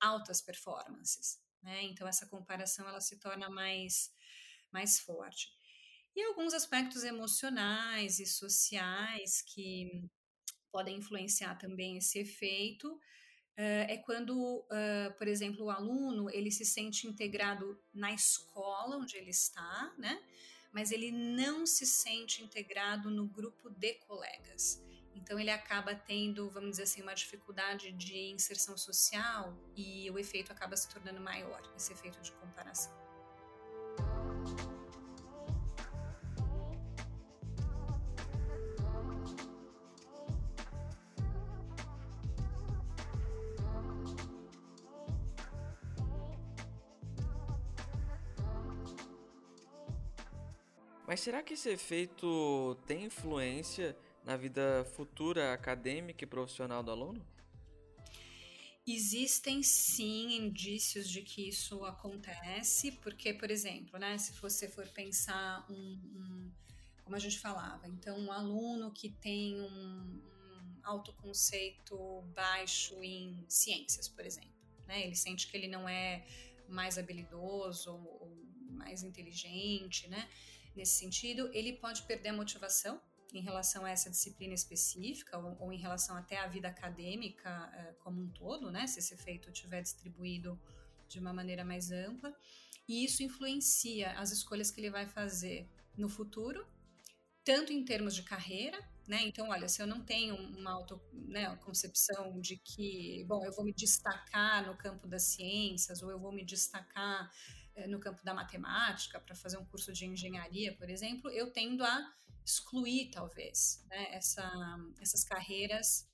altas 0.00 0.40
performances, 0.40 1.42
né? 1.62 1.82
Então 1.84 2.06
essa 2.06 2.26
comparação 2.26 2.88
ela 2.88 3.00
se 3.00 3.18
torna 3.18 3.48
mais 3.48 4.12
mais 4.72 5.00
forte. 5.00 5.52
E 6.14 6.22
alguns 6.22 6.54
aspectos 6.54 7.02
emocionais 7.02 8.18
e 8.18 8.26
sociais 8.26 9.42
que 9.42 10.08
podem 10.70 10.98
influenciar 10.98 11.56
também 11.56 11.96
esse 11.96 12.18
efeito 12.18 12.98
é 13.56 13.96
quando, 13.98 14.64
por 15.18 15.28
exemplo, 15.28 15.66
o 15.66 15.70
aluno 15.70 16.30
ele 16.30 16.50
se 16.50 16.64
sente 16.64 17.06
integrado 17.06 17.78
na 17.92 18.12
escola 18.12 18.96
onde 18.96 19.16
ele 19.16 19.30
está, 19.30 19.92
né? 19.98 20.20
Mas 20.72 20.92
ele 20.92 21.10
não 21.10 21.66
se 21.66 21.84
sente 21.86 22.42
integrado 22.42 23.10
no 23.10 23.26
grupo 23.26 23.68
de 23.70 23.94
colegas. 24.06 24.82
Então 25.14 25.38
ele 25.38 25.50
acaba 25.50 25.94
tendo, 25.94 26.48
vamos 26.50 26.70
dizer 26.70 26.84
assim, 26.84 27.02
uma 27.02 27.14
dificuldade 27.14 27.92
de 27.92 28.30
inserção 28.30 28.78
social 28.78 29.56
e 29.76 30.10
o 30.10 30.18
efeito 30.18 30.52
acaba 30.52 30.76
se 30.76 30.88
tornando 30.88 31.20
maior, 31.20 31.60
esse 31.76 31.92
efeito 31.92 32.20
de 32.22 32.32
comparação. 32.32 32.99
Mas 51.10 51.18
será 51.18 51.42
que 51.42 51.54
esse 51.54 51.68
efeito 51.68 52.78
tem 52.86 53.06
influência 53.06 53.96
na 54.24 54.36
vida 54.36 54.84
futura 54.94 55.52
acadêmica 55.52 56.22
e 56.22 56.26
profissional 56.26 56.84
do 56.84 56.92
aluno? 56.92 57.26
Existem 58.86 59.60
sim 59.60 60.36
indícios 60.36 61.10
de 61.10 61.22
que 61.22 61.48
isso 61.48 61.84
acontece, 61.84 62.92
porque, 63.02 63.34
por 63.34 63.50
exemplo, 63.50 63.98
né, 63.98 64.18
se 64.18 64.30
você 64.34 64.68
for 64.68 64.86
pensar 64.86 65.66
um, 65.68 65.74
um 65.74 66.52
como 67.02 67.16
a 67.16 67.18
gente 67.18 67.40
falava, 67.40 67.88
então 67.88 68.16
um 68.16 68.30
aluno 68.30 68.92
que 68.92 69.08
tem 69.08 69.60
um, 69.60 69.66
um 69.66 70.78
autoconceito 70.84 72.22
baixo 72.36 73.02
em 73.02 73.44
ciências, 73.48 74.08
por 74.08 74.24
exemplo, 74.24 74.54
né, 74.86 75.04
ele 75.04 75.16
sente 75.16 75.48
que 75.48 75.56
ele 75.56 75.66
não 75.66 75.88
é 75.88 76.24
mais 76.68 76.98
habilidoso 76.98 77.90
ou 77.90 78.32
mais 78.70 79.02
inteligente, 79.02 80.08
né? 80.08 80.28
Nesse 80.76 80.98
sentido, 80.98 81.50
ele 81.52 81.74
pode 81.74 82.02
perder 82.02 82.30
a 82.30 82.32
motivação 82.32 83.00
em 83.32 83.40
relação 83.42 83.84
a 83.84 83.90
essa 83.90 84.10
disciplina 84.10 84.54
específica 84.54 85.38
ou, 85.38 85.56
ou 85.60 85.72
em 85.72 85.78
relação 85.78 86.16
até 86.16 86.38
à 86.38 86.46
vida 86.46 86.68
acadêmica 86.68 87.70
eh, 87.74 87.94
como 88.00 88.20
um 88.20 88.28
todo, 88.28 88.70
né? 88.70 88.86
Se 88.86 88.98
esse 88.98 89.14
efeito 89.14 89.50
estiver 89.50 89.82
distribuído 89.82 90.60
de 91.08 91.18
uma 91.18 91.32
maneira 91.32 91.64
mais 91.64 91.90
ampla. 91.90 92.34
E 92.88 93.04
isso 93.04 93.22
influencia 93.22 94.12
as 94.18 94.32
escolhas 94.32 94.70
que 94.70 94.80
ele 94.80 94.90
vai 94.90 95.06
fazer 95.06 95.68
no 95.96 96.08
futuro, 96.08 96.66
tanto 97.44 97.72
em 97.72 97.84
termos 97.84 98.14
de 98.14 98.22
carreira, 98.22 98.78
né? 99.06 99.22
Então, 99.22 99.48
olha, 99.48 99.68
se 99.68 99.82
eu 99.82 99.86
não 99.86 100.00
tenho 100.00 100.36
uma 100.36 100.72
auto, 100.72 101.00
né, 101.12 101.54
concepção 101.64 102.40
de 102.40 102.56
que, 102.56 103.24
bom, 103.26 103.44
eu 103.44 103.52
vou 103.52 103.64
me 103.64 103.72
destacar 103.72 104.66
no 104.66 104.76
campo 104.76 105.06
das 105.08 105.24
ciências 105.24 106.02
ou 106.02 106.10
eu 106.10 106.18
vou 106.18 106.32
me 106.32 106.44
destacar 106.44 107.30
no 107.86 108.00
campo 108.00 108.24
da 108.24 108.34
matemática, 108.34 109.20
para 109.20 109.34
fazer 109.34 109.58
um 109.58 109.64
curso 109.64 109.92
de 109.92 110.06
engenharia, 110.06 110.74
por 110.76 110.88
exemplo, 110.88 111.30
eu 111.30 111.50
tendo 111.50 111.84
a 111.84 112.12
excluir, 112.44 113.10
talvez, 113.10 113.84
né, 113.88 114.14
essa, 114.14 114.50
essas 115.00 115.22
carreiras 115.24 116.08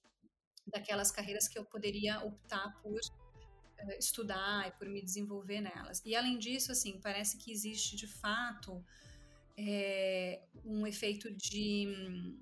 daquelas 0.66 1.10
carreiras 1.10 1.46
que 1.46 1.58
eu 1.58 1.64
poderia 1.64 2.18
optar 2.24 2.72
por 2.82 2.98
uh, 2.98 3.98
estudar 3.98 4.66
e 4.68 4.72
por 4.72 4.88
me 4.88 5.00
desenvolver 5.00 5.60
nelas. 5.60 6.02
E 6.04 6.14
além 6.16 6.38
disso, 6.38 6.72
assim, 6.72 7.00
parece 7.00 7.36
que 7.36 7.52
existe 7.52 7.94
de 7.94 8.06
fato 8.06 8.84
é, 9.56 10.42
um 10.64 10.86
efeito 10.86 11.30
de, 11.30 12.36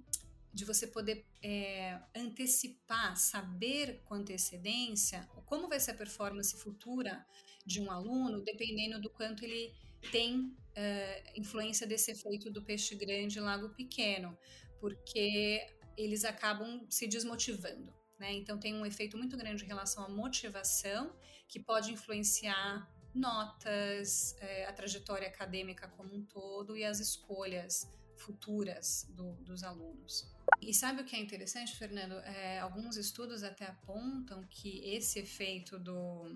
de 0.53 0.65
você 0.65 0.87
poder 0.87 1.27
é, 1.43 2.01
antecipar, 2.15 3.17
saber 3.17 4.01
com 4.05 4.15
antecedência 4.15 5.29
como 5.45 5.69
vai 5.69 5.79
ser 5.79 5.93
a 5.93 5.95
performance 5.95 6.57
futura 6.57 7.25
de 7.65 7.81
um 7.81 7.91
aluno, 7.91 8.43
dependendo 8.43 9.01
do 9.01 9.11
quanto 9.11 9.45
ele 9.45 9.73
tem 10.11 10.41
uh, 10.41 11.31
influência 11.35 11.87
desse 11.87 12.11
efeito 12.11 12.51
do 12.51 12.63
peixe 12.63 12.95
grande 12.95 13.39
e 13.39 13.41
lago 13.41 13.71
pequeno, 13.71 14.37
porque 14.81 15.67
eles 15.97 16.25
acabam 16.25 16.87
se 16.91 17.07
desmotivando. 17.07 17.93
Né? 18.19 18.33
Então, 18.35 18.59
tem 18.59 18.75
um 18.75 18.85
efeito 18.85 19.17
muito 19.17 19.37
grande 19.37 19.65
em 19.65 19.67
relação 19.67 20.05
à 20.05 20.09
motivação, 20.09 21.15
que 21.49 21.61
pode 21.61 21.93
influenciar 21.93 22.91
notas, 23.15 24.37
é, 24.41 24.67
a 24.67 24.73
trajetória 24.73 25.29
acadêmica 25.29 25.89
como 25.89 26.13
um 26.15 26.25
todo 26.25 26.77
e 26.77 26.85
as 26.85 26.99
escolhas 26.99 27.89
futuras 28.17 29.07
do, 29.11 29.35
dos 29.37 29.63
alunos. 29.63 30.33
E 30.61 30.73
sabe 30.73 31.03
o 31.03 31.05
que 31.05 31.15
é 31.15 31.21
interessante, 31.21 31.77
Fernando? 31.77 32.15
É, 32.21 32.59
alguns 32.61 32.97
estudos 32.97 33.43
até 33.43 33.67
apontam 33.67 34.45
que 34.49 34.81
esse 34.85 35.19
efeito 35.19 35.79
do, 35.79 36.29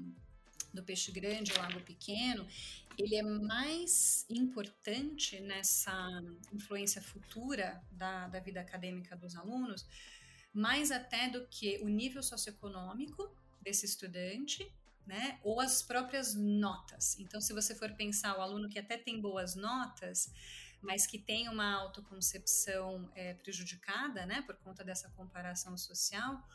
do 0.73 0.83
peixe 0.83 1.11
grande, 1.11 1.53
lago 1.55 1.81
pequeno, 1.81 2.47
ele 2.99 3.15
é 3.15 3.23
mais 3.23 4.27
importante 4.29 5.41
nessa 5.41 6.23
influência 6.53 7.01
futura 7.01 7.81
da, 7.93 8.27
da 8.29 8.41
vida 8.41 8.61
acadêmica 8.61 9.17
dos 9.17 9.37
alunos, 9.37 9.87
mais 10.53 10.91
até 10.91 11.29
do 11.29 11.47
que 11.47 11.79
o 11.79 11.89
nível 11.89 12.23
socioeconômico 12.23 13.31
desse 13.63 13.87
estudante, 13.87 14.73
né, 15.07 15.39
ou 15.43 15.61
as 15.61 15.83
próprias 15.83 16.35
notas. 16.35 17.19
Então, 17.19 17.41
se 17.41 17.53
você 17.53 17.75
for 17.75 17.91
pensar 17.93 18.37
o 18.37 18.43
aluno 18.43 18.69
que 18.69 18.79
até 18.79 18.99
tem 18.99 19.21
boas 19.21 19.55
notas, 19.55 20.31
mas 20.83 21.07
que 21.07 21.19
tem 21.19 21.49
uma 21.49 21.73
autoconcepção 21.75 23.11
é, 23.15 23.35
prejudicada, 23.35 24.27
né, 24.27 24.43
por 24.43 24.57
conta 24.57 24.85
dessa 24.85 25.09
comparação 25.11 25.77
social, 25.79 26.47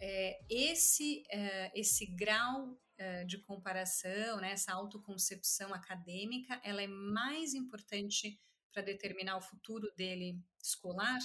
é, 0.00 0.40
esse, 0.50 1.22
é, 1.30 1.70
esse 1.78 2.06
grau 2.06 2.76
é, 3.02 3.24
de 3.24 3.38
comparação, 3.38 4.40
né, 4.40 4.52
essa 4.52 4.72
autoconcepção 4.72 5.74
acadêmica, 5.74 6.60
ela 6.62 6.80
é 6.80 6.86
mais 6.86 7.52
importante 7.52 8.40
para 8.72 8.80
determinar 8.80 9.36
o 9.36 9.42
futuro 9.42 9.90
dele 9.96 10.40
escolar 10.62 11.18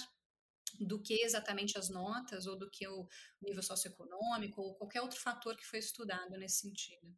do 0.80 1.00
que 1.00 1.22
exatamente 1.22 1.78
as 1.78 1.88
notas 1.88 2.46
ou 2.46 2.58
do 2.58 2.68
que 2.68 2.86
o 2.88 3.06
nível 3.40 3.62
socioeconômico 3.62 4.60
ou 4.60 4.74
qualquer 4.74 5.00
outro 5.02 5.20
fator 5.20 5.56
que 5.56 5.64
foi 5.64 5.78
estudado 5.78 6.36
nesse 6.36 6.62
sentido. 6.62 7.16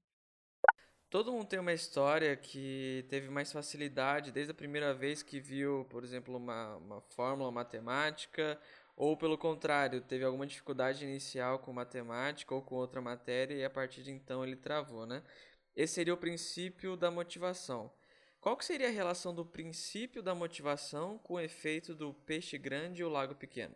Todo 1.09 1.33
mundo 1.33 1.49
tem 1.49 1.59
uma 1.59 1.73
história 1.73 2.37
que 2.37 3.05
teve 3.09 3.31
mais 3.31 3.50
facilidade 3.50 4.31
desde 4.31 4.52
a 4.52 4.55
primeira 4.55 4.95
vez 4.95 5.23
que 5.23 5.40
viu, 5.40 5.87
por 5.87 6.05
exemplo, 6.05 6.37
uma, 6.37 6.76
uma 6.76 7.00
fórmula 7.00 7.50
matemática 7.50 8.61
ou 9.00 9.16
pelo 9.16 9.38
contrário, 9.38 10.02
teve 10.02 10.26
alguma 10.26 10.47
dificuldade 10.47 11.07
inicial 11.07 11.59
com 11.59 11.73
matemática 11.73 12.54
ou 12.54 12.61
com 12.61 12.75
outra 12.75 13.00
matéria 13.00 13.54
e 13.54 13.64
a 13.64 13.71
partir 13.71 14.02
de 14.02 14.11
então 14.11 14.45
ele 14.45 14.57
travou, 14.57 15.07
né? 15.07 15.25
Esse 15.75 15.95
seria 15.95 16.12
o 16.12 16.19
princípio 16.19 16.99
da 16.99 17.11
motivação. 17.11 17.90
Qual 18.42 18.54
que 18.59 18.62
seria 18.62 18.88
a 18.88 18.92
relação 18.92 19.35
do 19.35 19.42
princípio 19.42 20.23
da 20.23 20.35
motivação 20.35 21.16
com 21.16 21.35
o 21.35 21.40
efeito 21.40 21.95
do 21.95 22.12
peixe 22.12 22.59
grande 22.59 23.00
e 23.00 23.04
o 23.04 23.09
lago 23.09 23.35
pequeno? 23.35 23.75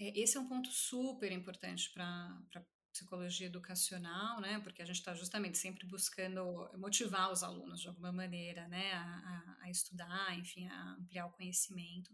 É, 0.00 0.20
esse 0.20 0.36
é 0.36 0.40
um 0.40 0.48
ponto 0.48 0.68
super 0.68 1.30
importante 1.30 1.88
para 1.92 2.42
psicologia 2.90 3.46
educacional, 3.46 4.40
né? 4.40 4.58
Porque 4.64 4.82
a 4.82 4.84
gente 4.84 4.98
está 4.98 5.14
justamente 5.14 5.58
sempre 5.58 5.86
buscando 5.86 6.68
motivar 6.76 7.30
os 7.30 7.44
alunos 7.44 7.80
de 7.80 7.86
alguma 7.86 8.10
maneira, 8.10 8.66
né? 8.66 8.94
A, 8.94 9.04
a, 9.04 9.58
a 9.62 9.70
estudar, 9.70 10.36
enfim, 10.36 10.66
a 10.66 10.96
ampliar 10.98 11.26
o 11.26 11.32
conhecimento. 11.32 12.10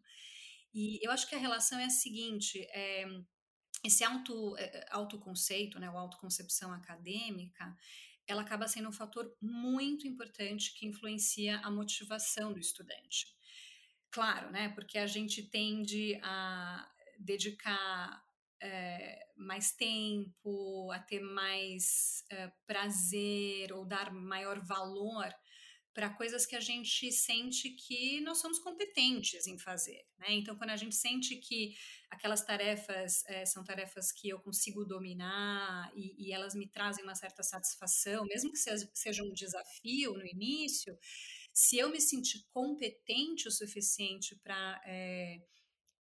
E 0.75 0.99
eu 1.05 1.11
acho 1.11 1.29
que 1.29 1.35
a 1.35 1.39
relação 1.39 1.79
é 1.79 1.85
a 1.85 1.91
seguinte: 1.91 2.61
é, 2.71 3.05
esse 3.85 4.05
auto, 4.05 4.57
é, 4.59 4.87
autoconceito, 4.91 5.79
né, 5.79 5.91
ou 5.91 5.97
autoconcepção 5.97 6.73
acadêmica, 6.73 7.77
ela 8.27 8.43
acaba 8.43 8.69
sendo 8.69 8.89
um 8.89 8.93
fator 8.93 9.35
muito 9.41 10.07
importante 10.07 10.75
que 10.75 10.87
influencia 10.87 11.59
a 11.61 11.71
motivação 11.71 12.53
do 12.53 12.59
estudante. 12.59 13.35
Claro, 14.11 14.51
né, 14.51 14.69
porque 14.71 14.99
a 14.99 15.07
gente 15.07 15.43
tende 15.43 16.19
a 16.23 16.91
dedicar 17.19 18.23
é, 18.61 19.27
mais 19.37 19.73
tempo, 19.73 20.91
a 20.93 20.99
ter 20.99 21.21
mais 21.21 22.25
é, 22.31 22.51
prazer 22.67 23.73
ou 23.73 23.85
dar 23.85 24.13
maior 24.13 24.61
valor 24.61 25.33
para 25.99 26.11
coisas 26.11 26.47
que 26.47 26.55
a 26.55 26.61
gente 26.61 27.11
sente 27.11 27.71
que 27.71 28.21
nós 28.21 28.39
somos 28.39 28.61
competentes 28.61 29.49
em 29.49 29.59
fazer. 29.59 30.07
Né? 30.17 30.29
Então, 30.31 30.55
quando 30.55 30.71
a 30.71 30.77
gente 30.77 30.95
sente 30.95 31.35
que 31.35 31.75
aquelas 32.09 32.45
tarefas 32.45 33.25
é, 33.27 33.45
são 33.45 33.65
tarefas 33.65 34.13
que 34.13 34.29
eu 34.29 34.39
consigo 34.39 34.85
dominar 34.85 35.91
e, 35.97 36.29
e, 36.29 36.33
elas 36.33 36.55
me 36.55 36.69
trazem 36.69 37.03
uma 37.03 37.17
certa 37.17 37.43
satisfação, 37.43 38.25
mesmo 38.27 38.53
que 38.53 38.59
seja, 38.59 39.25
um 39.25 39.33
desafio 39.33 40.13
no 40.13 40.25
início, 40.25 40.97
se 41.53 41.79
eu 41.79 41.91
me 41.91 42.01
sentir 42.01 42.47
competente 42.53 43.49
o 43.49 43.51
suficiente 43.51 44.37
para 44.37 44.81
é, 44.87 45.41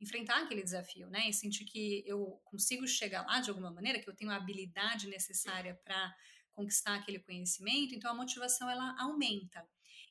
enfrentar 0.01 0.43
aquele 0.43 0.61
desafio, 0.61 1.09
né, 1.09 1.29
e 1.29 1.33
sentir 1.33 1.63
que 1.63 2.03
eu 2.05 2.41
consigo 2.43 2.85
chegar 2.85 3.25
lá 3.25 3.39
de 3.39 3.49
alguma 3.49 3.71
maneira, 3.71 4.01
que 4.01 4.09
eu 4.09 4.15
tenho 4.15 4.31
a 4.31 4.35
habilidade 4.35 5.07
necessária 5.07 5.73
para 5.85 6.13
conquistar 6.51 6.95
aquele 6.95 7.19
conhecimento, 7.19 7.95
então 7.95 8.11
a 8.11 8.13
motivação 8.13 8.69
ela 8.69 8.93
aumenta. 8.99 9.65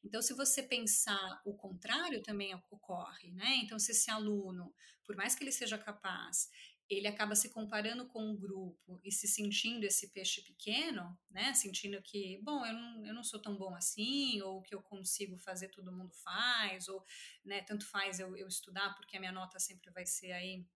Então, 0.04 0.20
se 0.20 0.34
você 0.34 0.62
pensar 0.62 1.40
o 1.44 1.54
contrário, 1.54 2.22
também 2.22 2.54
ocorre, 2.70 3.32
né? 3.32 3.56
Então, 3.56 3.78
se 3.78 3.92
esse 3.92 4.10
aluno, 4.10 4.72
por 5.04 5.16
mais 5.16 5.34
que 5.34 5.42
ele 5.42 5.50
seja 5.50 5.78
capaz, 5.78 6.50
ele 6.88 7.08
acaba 7.08 7.34
se 7.34 7.48
comparando 7.48 8.06
com 8.06 8.30
o 8.30 8.36
grupo 8.36 9.00
e 9.02 9.10
se 9.10 9.26
sentindo 9.26 9.84
esse 9.84 10.12
peixe 10.12 10.42
pequeno, 10.42 11.18
né? 11.30 11.54
Sentindo 11.54 12.00
que, 12.02 12.38
bom, 12.42 12.64
eu 12.66 12.74
não, 12.74 13.06
eu 13.06 13.14
não 13.14 13.24
sou 13.24 13.40
tão 13.40 13.56
bom 13.56 13.74
assim, 13.74 14.40
ou 14.42 14.60
que 14.60 14.74
eu 14.74 14.82
consigo 14.82 15.38
fazer 15.38 15.68
todo 15.68 15.92
mundo 15.92 16.12
faz, 16.22 16.86
ou, 16.88 17.02
né, 17.44 17.62
tanto 17.62 17.86
faz 17.86 18.20
eu, 18.20 18.36
eu 18.36 18.46
estudar 18.46 18.94
porque 18.94 19.16
a 19.16 19.20
minha 19.20 19.32
nota 19.32 19.58
sempre 19.58 19.90
vai 19.90 20.04
ser 20.04 20.32
aí 20.32 20.66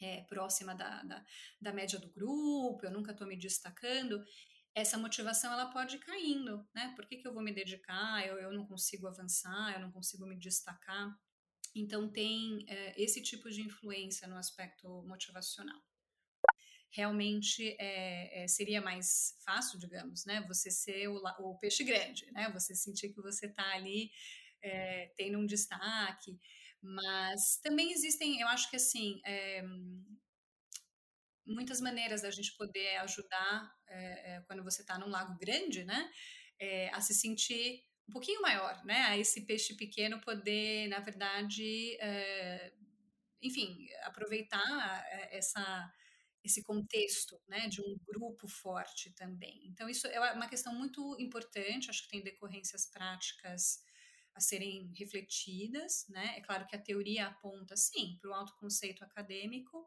é, 0.00 0.22
próxima 0.22 0.74
da, 0.76 1.02
da, 1.02 1.24
da 1.60 1.72
média 1.72 1.98
do 1.98 2.08
grupo, 2.08 2.86
eu 2.86 2.92
nunca 2.92 3.10
estou 3.10 3.26
me 3.26 3.36
destacando 3.36 4.24
essa 4.74 4.96
motivação 4.96 5.52
ela 5.52 5.70
pode 5.70 5.98
caindo, 5.98 6.66
né? 6.74 6.92
Por 6.94 7.06
que, 7.06 7.16
que 7.16 7.26
eu 7.26 7.34
vou 7.34 7.42
me 7.42 7.52
dedicar? 7.52 8.26
Eu, 8.26 8.38
eu 8.38 8.52
não 8.52 8.66
consigo 8.66 9.06
avançar, 9.06 9.74
eu 9.74 9.80
não 9.80 9.90
consigo 9.90 10.26
me 10.26 10.38
destacar. 10.38 11.18
Então, 11.74 12.10
tem 12.10 12.64
é, 12.68 13.00
esse 13.02 13.22
tipo 13.22 13.50
de 13.50 13.62
influência 13.62 14.26
no 14.28 14.36
aspecto 14.36 15.02
motivacional. 15.06 15.80
Realmente 16.90 17.76
é, 17.78 18.44
é, 18.44 18.48
seria 18.48 18.80
mais 18.80 19.36
fácil, 19.44 19.78
digamos, 19.78 20.24
né? 20.24 20.44
Você 20.48 20.70
ser 20.70 21.08
o, 21.08 21.20
o 21.40 21.58
peixe 21.58 21.84
grande, 21.84 22.30
né? 22.32 22.50
Você 22.52 22.74
sentir 22.74 23.10
que 23.10 23.20
você 23.20 23.46
está 23.46 23.74
ali 23.74 24.10
tendo 25.16 25.38
um 25.38 25.46
destaque. 25.46 26.36
Mas 26.82 27.58
também 27.62 27.92
existem, 27.92 28.40
eu 28.40 28.48
acho 28.48 28.68
que 28.70 28.76
assim, 28.76 29.20
muitas 31.48 31.80
maneiras 31.80 32.22
da 32.22 32.30
gente 32.30 32.54
poder 32.56 32.96
ajudar 32.98 33.74
é, 33.88 34.42
quando 34.46 34.62
você 34.62 34.82
está 34.82 34.98
num 34.98 35.08
lago 35.08 35.36
grande, 35.38 35.84
né? 35.84 36.10
É, 36.60 36.88
a 36.90 37.00
se 37.00 37.14
sentir 37.14 37.84
um 38.08 38.12
pouquinho 38.12 38.42
maior, 38.42 38.84
né? 38.84 39.00
A 39.06 39.18
esse 39.18 39.46
peixe 39.46 39.74
pequeno 39.74 40.20
poder, 40.20 40.88
na 40.88 41.00
verdade, 41.00 41.96
é, 42.00 42.72
enfim, 43.42 43.86
aproveitar 44.04 45.06
essa 45.30 45.92
esse 46.44 46.62
contexto, 46.62 47.38
né, 47.48 47.68
de 47.68 47.80
um 47.82 47.98
grupo 48.06 48.46
forte 48.48 49.12
também. 49.14 49.60
Então 49.66 49.88
isso 49.88 50.06
é 50.06 50.32
uma 50.32 50.48
questão 50.48 50.74
muito 50.74 51.16
importante. 51.20 51.90
Acho 51.90 52.04
que 52.04 52.10
tem 52.10 52.22
decorrências 52.22 52.86
práticas 52.86 53.82
a 54.34 54.40
serem 54.40 54.92
refletidas, 54.96 56.06
né? 56.08 56.38
É 56.38 56.40
claro 56.40 56.66
que 56.66 56.76
a 56.76 56.80
teoria 56.80 57.26
aponta 57.26 57.76
sim 57.76 58.16
para 58.20 58.30
o 58.30 58.34
autoconceito 58.34 59.04
acadêmico, 59.04 59.86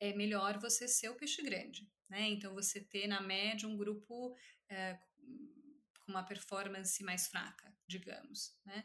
é 0.00 0.12
melhor 0.14 0.58
você 0.58 0.86
ser 0.86 1.08
o 1.08 1.16
peixe 1.16 1.42
grande, 1.42 1.88
né? 2.08 2.28
Então 2.28 2.54
você 2.54 2.80
ter 2.80 3.06
na 3.06 3.20
média 3.20 3.68
um 3.68 3.76
grupo 3.76 4.36
é, 4.68 4.98
com 6.00 6.12
uma 6.12 6.22
performance 6.24 7.02
mais 7.02 7.26
fraca, 7.26 7.72
digamos, 7.86 8.56
né? 8.64 8.84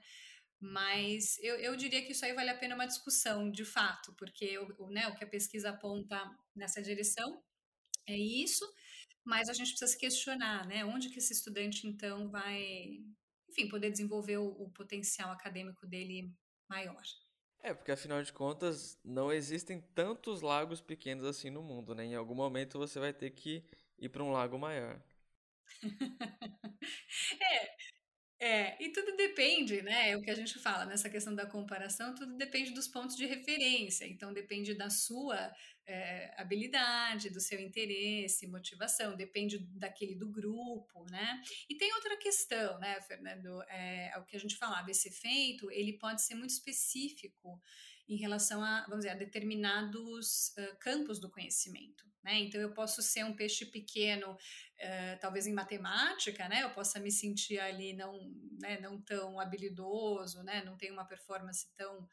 Mas 0.59 1.37
eu, 1.39 1.55
eu 1.57 1.75
diria 1.75 2.05
que 2.05 2.13
isso 2.13 2.23
aí 2.23 2.33
vale 2.33 2.49
a 2.49 2.57
pena 2.57 2.75
uma 2.75 2.85
discussão, 2.85 3.51
de 3.51 3.65
fato, 3.65 4.13
porque 4.13 4.57
o, 4.57 4.89
né, 4.89 5.07
o 5.09 5.15
que 5.15 5.23
a 5.23 5.27
pesquisa 5.27 5.71
aponta 5.71 6.17
nessa 6.55 6.81
direção 6.81 7.43
é 8.07 8.17
isso, 8.17 8.65
mas 9.25 9.49
a 9.49 9.53
gente 9.53 9.71
precisa 9.71 9.91
se 9.91 9.97
questionar, 9.97 10.65
né? 10.65 10.85
Onde 10.85 11.09
que 11.09 11.19
esse 11.19 11.33
estudante, 11.33 11.85
então, 11.87 12.29
vai, 12.29 13.03
enfim, 13.49 13.67
poder 13.67 13.91
desenvolver 13.91 14.37
o, 14.37 14.47
o 14.47 14.69
potencial 14.71 15.31
acadêmico 15.31 15.85
dele 15.85 16.33
maior. 16.69 17.03
É, 17.63 17.73
porque 17.73 17.91
afinal 17.93 18.21
de 18.21 18.33
contas, 18.33 18.99
não 19.05 19.31
existem 19.31 19.79
tantos 19.95 20.41
lagos 20.41 20.81
pequenos 20.81 21.23
assim 21.25 21.49
no 21.49 21.63
mundo, 21.63 21.95
né? 21.95 22.03
Em 22.03 22.15
algum 22.15 22.35
momento 22.35 22.77
você 22.77 22.99
vai 22.99 23.13
ter 23.13 23.29
que 23.31 23.63
ir 23.97 24.09
para 24.09 24.21
um 24.23 24.31
lago 24.31 24.59
maior. 24.59 25.01
é, 27.41 27.75
é, 28.45 28.83
e 28.83 28.91
tudo 28.91 29.15
depende, 29.15 29.81
né? 29.81 30.11
É 30.11 30.17
o 30.17 30.21
que 30.21 30.31
a 30.31 30.35
gente 30.35 30.59
fala 30.59 30.85
nessa 30.85 31.09
questão 31.09 31.33
da 31.33 31.45
comparação, 31.45 32.13
tudo 32.13 32.35
depende 32.37 32.71
dos 32.71 32.87
pontos 32.89 33.15
de 33.15 33.25
referência. 33.25 34.05
Então, 34.05 34.33
depende 34.33 34.73
da 34.75 34.89
sua 34.89 35.53
é, 35.85 36.33
habilidade, 36.37 37.29
do 37.29 37.39
seu 37.39 37.59
interesse, 37.59 38.47
motivação, 38.47 39.15
depende 39.15 39.59
daquele 39.59 40.15
do 40.15 40.29
grupo, 40.29 41.05
né? 41.09 41.41
E 41.69 41.75
tem 41.75 41.93
outra 41.93 42.17
questão, 42.17 42.79
né, 42.79 43.01
Fernando? 43.01 43.61
É, 43.63 44.11
é 44.13 44.17
o 44.17 44.25
que 44.25 44.35
a 44.35 44.39
gente 44.39 44.55
falava, 44.55 44.89
esse 44.89 45.09
efeito, 45.09 45.69
ele 45.71 45.93
pode 45.93 46.21
ser 46.21 46.35
muito 46.35 46.51
específico 46.51 47.61
em 48.07 48.17
relação 48.17 48.63
a, 48.63 48.81
vamos 48.83 48.99
dizer, 48.99 49.11
a 49.11 49.15
determinados 49.15 50.49
uh, 50.57 50.77
campos 50.79 51.19
do 51.19 51.29
conhecimento. 51.29 52.05
Né? 52.23 52.39
Então, 52.39 52.59
eu 52.59 52.73
posso 52.73 53.01
ser 53.01 53.25
um 53.25 53.35
peixe 53.35 53.65
pequeno, 53.65 54.31
uh, 54.31 55.19
talvez 55.19 55.47
em 55.47 55.53
matemática, 55.53 56.47
né? 56.47 56.63
eu 56.63 56.69
possa 56.71 56.99
me 56.99 57.11
sentir 57.11 57.59
ali 57.59 57.93
não, 57.93 58.31
né, 58.59 58.79
não 58.79 59.01
tão 59.01 59.39
habilidoso, 59.39 60.43
né? 60.43 60.63
não 60.63 60.77
tenho 60.77 60.93
uma 60.93 61.05
performance 61.05 61.67
tão 61.75 62.07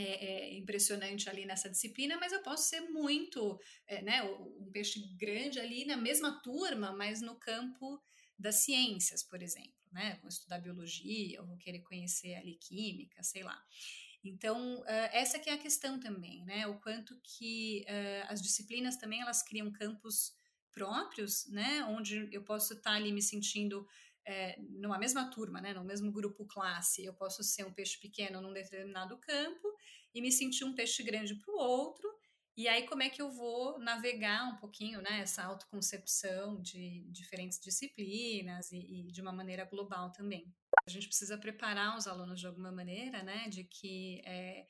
é, 0.00 0.24
é, 0.24 0.54
impressionante 0.54 1.28
ali 1.28 1.44
nessa 1.44 1.68
disciplina, 1.68 2.16
mas 2.18 2.32
eu 2.32 2.42
posso 2.42 2.68
ser 2.68 2.80
muito, 2.80 3.58
é, 3.86 4.02
né, 4.02 4.22
um 4.22 4.70
peixe 4.72 5.00
grande 5.16 5.60
ali 5.60 5.84
na 5.84 5.96
mesma 5.96 6.40
turma, 6.42 6.92
mas 6.92 7.20
no 7.20 7.36
campo 7.36 8.02
das 8.38 8.56
ciências, 8.56 9.22
por 9.22 9.42
exemplo, 9.42 9.74
né, 9.92 10.18
vou 10.22 10.28
estudar 10.28 10.58
biologia, 10.58 11.40
ou 11.40 11.46
vou 11.46 11.56
querer 11.56 11.80
conhecer 11.80 12.34
ali 12.34 12.56
química, 12.56 13.22
sei 13.22 13.42
lá. 13.42 13.60
Então, 14.22 14.80
uh, 14.80 15.08
essa 15.12 15.38
que 15.38 15.48
é 15.48 15.54
a 15.54 15.58
questão 15.58 15.98
também, 15.98 16.44
né? 16.44 16.66
O 16.66 16.78
quanto 16.78 17.18
que 17.22 17.86
uh, 17.88 18.26
as 18.28 18.42
disciplinas 18.42 18.96
também, 18.96 19.22
elas 19.22 19.42
criam 19.42 19.72
campos 19.72 20.34
próprios, 20.72 21.46
né? 21.48 21.84
Onde 21.84 22.28
eu 22.30 22.42
posso 22.42 22.74
estar 22.74 22.92
ali 22.92 23.12
me 23.12 23.22
sentindo 23.22 23.86
é, 24.30 24.56
numa 24.60 24.96
mesma 24.96 25.28
turma, 25.28 25.60
né? 25.60 25.74
No 25.74 25.82
mesmo 25.82 26.12
grupo 26.12 26.46
classe, 26.46 27.04
eu 27.04 27.12
posso 27.12 27.42
ser 27.42 27.66
um 27.66 27.72
peixe 27.72 27.98
pequeno 27.98 28.40
num 28.40 28.52
determinado 28.52 29.18
campo 29.18 29.68
e 30.14 30.22
me 30.22 30.30
sentir 30.30 30.64
um 30.64 30.72
peixe 30.72 31.02
grande 31.02 31.34
para 31.34 31.52
o 31.52 31.58
outro. 31.58 32.08
E 32.56 32.68
aí, 32.68 32.86
como 32.86 33.02
é 33.02 33.10
que 33.10 33.20
eu 33.20 33.30
vou 33.32 33.78
navegar 33.80 34.44
um 34.44 34.56
pouquinho, 34.56 35.00
né? 35.02 35.20
Essa 35.20 35.42
autoconcepção 35.42 36.60
de 36.60 37.04
diferentes 37.10 37.58
disciplinas 37.58 38.70
e, 38.70 38.78
e 38.78 39.10
de 39.10 39.20
uma 39.20 39.32
maneira 39.32 39.64
global 39.64 40.12
também. 40.12 40.54
A 40.86 40.90
gente 40.90 41.08
precisa 41.08 41.36
preparar 41.36 41.96
os 41.96 42.06
alunos 42.06 42.38
de 42.38 42.46
alguma 42.46 42.70
maneira, 42.70 43.22
né, 43.24 43.48
de 43.48 43.64
que 43.64 44.22
é, 44.24 44.66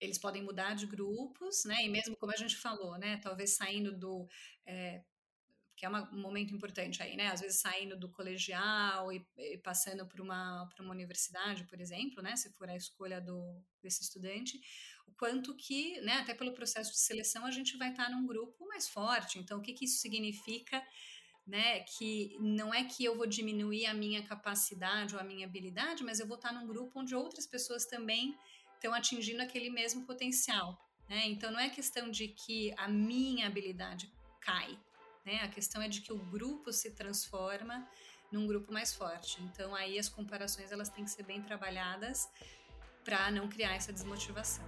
eles 0.00 0.18
podem 0.18 0.42
mudar 0.42 0.74
de 0.74 0.86
grupos, 0.86 1.64
né, 1.64 1.76
e 1.84 1.88
mesmo 1.88 2.16
como 2.16 2.32
a 2.32 2.36
gente 2.36 2.56
falou, 2.56 2.98
né, 2.98 3.18
talvez 3.18 3.50
saindo 3.56 3.96
do 3.96 4.28
é, 4.66 5.04
que 5.78 5.86
é 5.86 5.88
uma, 5.88 6.12
um 6.12 6.20
momento 6.20 6.52
importante 6.52 7.00
aí, 7.00 7.16
né? 7.16 7.28
Às 7.28 7.40
vezes 7.40 7.60
saindo 7.60 7.96
do 7.96 8.10
colegial 8.10 9.12
e, 9.12 9.24
e 9.36 9.58
passando 9.58 10.04
para 10.04 10.20
uma, 10.20 10.68
uma 10.80 10.90
universidade, 10.90 11.64
por 11.66 11.80
exemplo, 11.80 12.20
né? 12.20 12.34
Se 12.34 12.52
for 12.54 12.68
a 12.68 12.76
escolha 12.76 13.20
do, 13.20 13.62
desse 13.80 14.02
estudante, 14.02 14.60
o 15.06 15.12
quanto 15.12 15.54
que, 15.54 16.00
né? 16.00 16.14
Até 16.14 16.34
pelo 16.34 16.52
processo 16.52 16.90
de 16.90 16.98
seleção, 16.98 17.46
a 17.46 17.52
gente 17.52 17.76
vai 17.76 17.90
estar 17.90 18.10
num 18.10 18.26
grupo 18.26 18.66
mais 18.66 18.88
forte. 18.88 19.38
Então, 19.38 19.58
o 19.58 19.62
que, 19.62 19.72
que 19.72 19.84
isso 19.84 20.00
significa 20.00 20.82
né? 21.46 21.80
Que 21.80 22.36
não 22.38 22.74
é 22.74 22.84
que 22.84 23.02
eu 23.02 23.16
vou 23.16 23.26
diminuir 23.26 23.86
a 23.86 23.94
minha 23.94 24.22
capacidade 24.22 25.14
ou 25.14 25.20
a 25.20 25.24
minha 25.24 25.46
habilidade, 25.46 26.04
mas 26.04 26.20
eu 26.20 26.26
vou 26.26 26.36
estar 26.36 26.52
num 26.52 26.66
grupo 26.66 27.00
onde 27.00 27.14
outras 27.14 27.46
pessoas 27.46 27.86
também 27.86 28.36
estão 28.74 28.92
atingindo 28.92 29.40
aquele 29.40 29.70
mesmo 29.70 30.04
potencial. 30.04 30.78
Né? 31.08 31.26
Então 31.28 31.50
não 31.50 31.58
é 31.58 31.70
questão 31.70 32.10
de 32.10 32.28
que 32.28 32.74
a 32.76 32.86
minha 32.86 33.46
habilidade 33.46 34.12
cai, 34.42 34.78
né? 35.28 35.42
A 35.42 35.48
questão 35.48 35.82
é 35.82 35.88
de 35.88 36.00
que 36.00 36.12
o 36.12 36.18
grupo 36.18 36.72
se 36.72 36.90
transforma 36.92 37.86
num 38.32 38.46
grupo 38.46 38.72
mais 38.72 38.94
forte. 38.94 39.42
Então 39.42 39.74
aí 39.74 39.98
as 39.98 40.08
comparações 40.08 40.72
elas 40.72 40.88
têm 40.88 41.04
que 41.04 41.10
ser 41.10 41.22
bem 41.22 41.42
trabalhadas 41.42 42.26
para 43.04 43.30
não 43.30 43.46
criar 43.46 43.74
essa 43.74 43.92
desmotivação. 43.92 44.64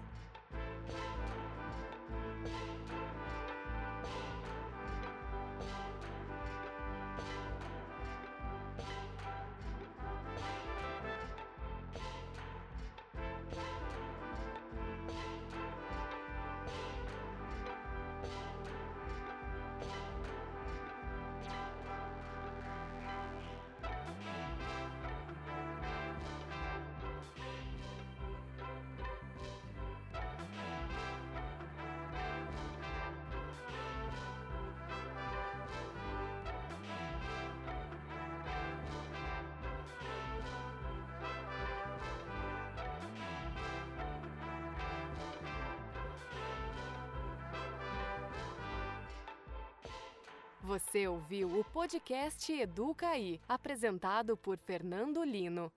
Você 50.62 51.08
ouviu 51.08 51.58
o 51.58 51.64
podcast 51.64 52.52
Educaí, 52.52 53.40
apresentado 53.48 54.36
por 54.36 54.58
Fernando 54.58 55.24
Lino. 55.24 55.72